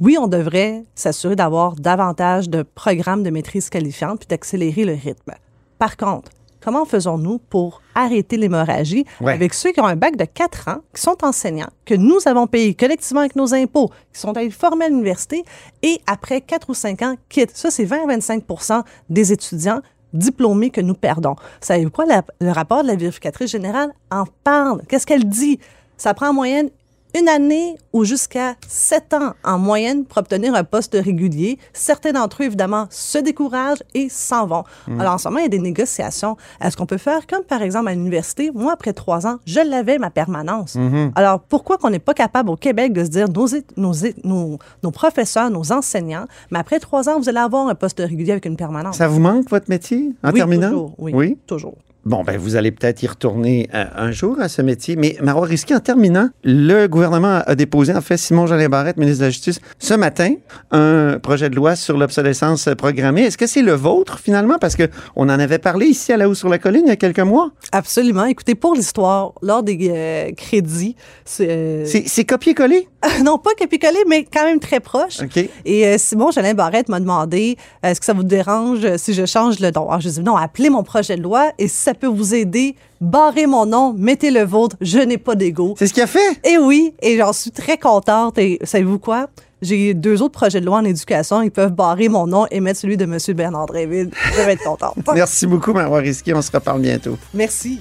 Oui, 0.00 0.16
on 0.20 0.28
devrait 0.28 0.84
s'assurer 0.94 1.34
d'avoir 1.36 1.74
davantage 1.74 2.48
de 2.48 2.62
programmes 2.62 3.22
de 3.22 3.30
maîtrise 3.30 3.68
qualifiante 3.68 4.20
puis 4.20 4.28
d'accélérer 4.28 4.84
le 4.84 4.92
rythme. 4.92 5.32
Par 5.78 5.96
contre, 5.96 6.30
comment 6.60 6.84
faisons-nous 6.84 7.38
pour 7.50 7.82
arrêter 7.94 8.36
l'hémorragie 8.36 9.04
Ouais. 9.20 9.32
avec 9.32 9.54
ceux 9.54 9.72
qui 9.72 9.80
ont 9.80 9.86
un 9.86 9.96
bac 9.96 10.16
de 10.16 10.24
4 10.24 10.68
ans, 10.68 10.78
qui 10.94 11.02
sont 11.02 11.16
enseignants, 11.24 11.70
que 11.84 11.94
nous 11.94 12.18
avons 12.26 12.46
payé 12.46 12.74
collectivement 12.74 13.20
avec 13.20 13.34
nos 13.34 13.52
impôts, 13.54 13.90
qui 14.12 14.20
sont 14.20 14.36
allés 14.36 14.50
former 14.50 14.84
à 14.84 14.88
l'université 14.88 15.44
et 15.82 16.00
après 16.06 16.40
4 16.42 16.70
ou 16.70 16.74
5 16.74 17.02
ans 17.02 17.14
quittent? 17.28 17.56
Ça, 17.56 17.70
c'est 17.72 17.84
20 17.84 18.08
à 18.08 18.16
25% 18.18 18.82
des 19.10 19.32
étudiants 19.32 19.80
diplômés 20.12 20.70
que 20.70 20.80
nous 20.80 20.94
perdons. 20.94 21.34
Savez-vous 21.60 21.90
quoi? 21.90 22.06
La- 22.06 22.22
le 22.40 22.50
rapport 22.52 22.82
de 22.82 22.88
la 22.88 22.94
vérificatrice 22.96 23.50
générale 23.50 23.90
en 24.12 24.24
parle. 24.44 24.82
Qu'est-ce 24.88 25.06
qu'elle 25.06 25.28
dit? 25.28 25.58
Ça 25.96 26.14
prend 26.14 26.28
en 26.28 26.32
moyenne 26.32 26.70
une 27.18 27.28
année 27.28 27.76
ou 27.92 28.04
jusqu'à 28.04 28.54
sept 28.66 29.14
ans 29.14 29.32
en 29.44 29.58
moyenne 29.58 30.04
pour 30.04 30.18
obtenir 30.18 30.54
un 30.54 30.64
poste 30.64 30.94
régulier. 30.94 31.58
Certains 31.72 32.12
d'entre 32.12 32.42
eux, 32.42 32.46
évidemment, 32.46 32.86
se 32.90 33.18
découragent 33.18 33.82
et 33.94 34.08
s'en 34.08 34.46
vont. 34.46 34.64
Alors, 34.98 35.14
en 35.14 35.18
ce 35.18 35.28
moment, 35.28 35.38
il 35.40 35.44
y 35.44 35.46
a 35.46 35.48
des 35.48 35.58
négociations. 35.58 36.36
Est-ce 36.60 36.76
qu'on 36.76 36.86
peut 36.86 36.98
faire 36.98 37.26
comme, 37.26 37.44
par 37.44 37.62
exemple, 37.62 37.88
à 37.88 37.92
l'université? 37.94 38.50
Moi, 38.54 38.72
après 38.72 38.92
trois 38.92 39.26
ans, 39.26 39.36
je 39.46 39.60
l'avais, 39.60 39.98
ma 39.98 40.10
permanence. 40.10 40.76
Alors, 41.14 41.40
pourquoi 41.40 41.78
qu'on 41.78 41.90
n'est 41.90 41.98
pas 41.98 42.14
capable 42.14 42.50
au 42.50 42.56
Québec 42.56 42.92
de 42.92 43.04
se 43.04 43.10
dire, 43.10 43.28
nos, 43.28 43.46
nos, 43.76 43.92
nos, 44.24 44.58
nos 44.82 44.90
professeurs, 44.90 45.50
nos 45.50 45.72
enseignants, 45.72 46.26
mais 46.50 46.58
après 46.58 46.78
trois 46.78 47.08
ans, 47.08 47.18
vous 47.18 47.28
allez 47.28 47.38
avoir 47.38 47.68
un 47.68 47.74
poste 47.74 47.98
régulier 48.00 48.32
avec 48.32 48.44
une 48.46 48.56
permanence? 48.56 48.96
Ça 48.96 49.08
vous 49.08 49.20
manque, 49.20 49.48
votre 49.50 49.68
métier, 49.70 50.12
en 50.22 50.30
oui, 50.30 50.38
terminant? 50.38 50.70
toujours. 50.70 50.94
Oui, 50.98 51.12
Oui? 51.14 51.38
toujours. 51.46 51.74
Bon, 52.04 52.22
ben, 52.24 52.38
vous 52.38 52.56
allez 52.56 52.70
peut-être 52.70 53.02
y 53.02 53.06
retourner 53.06 53.68
euh, 53.74 53.84
un 53.94 54.12
jour 54.12 54.40
à 54.40 54.48
ce 54.48 54.62
métier. 54.62 54.96
Mais 54.96 55.16
Marois 55.20 55.46
Risky, 55.46 55.74
en 55.74 55.80
terminant, 55.80 56.28
le 56.42 56.86
gouvernement 56.86 57.42
a 57.44 57.54
déposé, 57.54 57.92
en 57.92 58.00
fait, 58.00 58.16
Simon 58.16 58.46
Jolin 58.46 58.68
Barrette, 58.68 58.96
ministre 58.96 59.20
de 59.20 59.24
la 59.24 59.30
Justice, 59.30 59.60
ce 59.78 59.94
matin, 59.94 60.34
un 60.70 61.18
projet 61.18 61.50
de 61.50 61.56
loi 61.56 61.76
sur 61.76 61.98
l'obsolescence 61.98 62.68
programmée. 62.78 63.22
Est-ce 63.22 63.36
que 63.36 63.46
c'est 63.46 63.62
le 63.62 63.72
vôtre, 63.72 64.20
finalement? 64.20 64.58
Parce 64.58 64.76
qu'on 64.76 65.22
en 65.24 65.28
avait 65.28 65.58
parlé 65.58 65.86
ici 65.86 66.12
à 66.12 66.16
la 66.16 66.28
haut 66.28 66.34
sur 66.34 66.48
la 66.48 66.58
colline 66.58 66.84
il 66.86 66.88
y 66.88 66.92
a 66.92 66.96
quelques 66.96 67.18
mois. 67.20 67.50
Absolument. 67.72 68.24
Écoutez, 68.24 68.54
pour 68.54 68.74
l'histoire, 68.74 69.32
lors 69.42 69.62
des 69.62 69.90
euh, 69.90 70.32
crédits, 70.32 70.96
c'est... 71.24 71.48
euh, 71.50 71.84
C'est 71.84 72.24
copier-coller? 72.24 72.88
non, 73.24 73.38
pas 73.38 73.50
copier-coller, 73.58 74.04
mais 74.08 74.24
quand 74.24 74.44
même 74.44 74.60
très 74.60 74.80
proche. 74.80 75.20
OK. 75.22 75.36
Et 75.64 75.86
euh, 75.86 75.96
Simon 75.98 76.30
Jolin 76.30 76.54
Barrette 76.54 76.88
m'a 76.88 77.00
demandé 77.00 77.56
est-ce 77.82 78.00
que 78.00 78.06
ça 78.06 78.12
vous 78.14 78.24
dérange 78.24 78.96
si 78.96 79.12
je 79.14 79.26
change 79.26 79.60
le 79.60 79.70
nom? 79.70 79.88
Alors, 79.88 80.00
je 80.00 80.08
dis 80.08 80.20
non, 80.20 80.36
appelez 80.36 80.70
mon 80.70 80.82
projet 80.82 81.16
de 81.16 81.22
loi 81.22 81.50
et 81.58 81.68
ça 81.88 81.94
peut 81.94 82.06
vous 82.06 82.34
aider, 82.34 82.74
barrez 83.00 83.46
mon 83.46 83.64
nom, 83.64 83.94
mettez 83.96 84.30
le 84.30 84.42
vôtre, 84.42 84.76
je 84.82 84.98
n'ai 84.98 85.16
pas 85.16 85.34
d'ego. 85.34 85.74
C'est 85.78 85.86
ce 85.86 85.94
qu'il 85.94 86.02
a 86.02 86.06
fait? 86.06 86.38
Et 86.44 86.58
oui, 86.58 86.92
et 87.00 87.16
j'en 87.16 87.32
suis 87.32 87.50
très 87.50 87.78
contente. 87.78 88.36
Et 88.36 88.58
savez-vous 88.62 88.98
quoi? 88.98 89.30
J'ai 89.62 89.94
deux 89.94 90.20
autres 90.20 90.38
projets 90.38 90.60
de 90.60 90.66
loi 90.66 90.76
en 90.76 90.84
éducation. 90.84 91.40
Ils 91.40 91.50
peuvent 91.50 91.72
barrer 91.72 92.10
mon 92.10 92.26
nom 92.26 92.46
et 92.50 92.60
mettre 92.60 92.80
celui 92.80 92.98
de 92.98 93.04
M. 93.04 93.16
Bernard 93.34 93.64
Dréville. 93.64 94.10
Je 94.36 94.42
vais 94.42 94.52
être 94.52 94.64
contente. 94.64 94.96
Merci 95.14 95.46
beaucoup, 95.46 95.72
Marois 95.72 96.00
Risky. 96.00 96.34
On 96.34 96.42
se 96.42 96.52
reparle 96.52 96.82
bientôt. 96.82 97.16
Merci. 97.32 97.78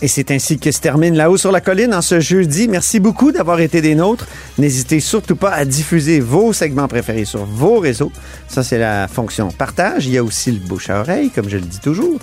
Et 0.00 0.08
c'est 0.08 0.32
ainsi 0.32 0.58
que 0.58 0.72
se 0.72 0.80
termine 0.80 1.14
La 1.14 1.30
Haut 1.30 1.36
sur 1.36 1.52
la 1.52 1.60
Colline 1.60 1.94
en 1.94 2.02
ce 2.02 2.20
jeudi. 2.20 2.68
Merci 2.68 3.00
beaucoup 3.00 3.32
d'avoir 3.32 3.60
été 3.60 3.82
des 3.82 3.94
nôtres. 3.94 4.26
N'hésitez 4.58 4.98
surtout 4.98 5.36
pas 5.36 5.50
à 5.50 5.66
diffuser 5.66 6.18
vos 6.20 6.54
segments 6.54 6.88
préférés 6.88 7.26
sur 7.26 7.44
vos 7.44 7.78
réseaux. 7.78 8.10
Ça, 8.48 8.64
c'est 8.64 8.78
la 8.78 9.06
fonction 9.08 9.50
partage. 9.50 10.06
Il 10.06 10.14
y 10.14 10.18
a 10.18 10.24
aussi 10.24 10.50
le 10.50 10.58
bouche 10.58 10.88
à 10.88 11.00
oreille, 11.00 11.30
comme 11.30 11.48
je 11.50 11.56
le 11.56 11.62
dis 11.62 11.78
toujours. 11.78 12.18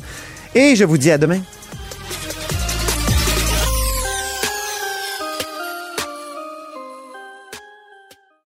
Et 0.55 0.75
je 0.75 0.83
vous 0.83 0.97
dis 0.97 1.11
à 1.11 1.17
demain. 1.17 1.41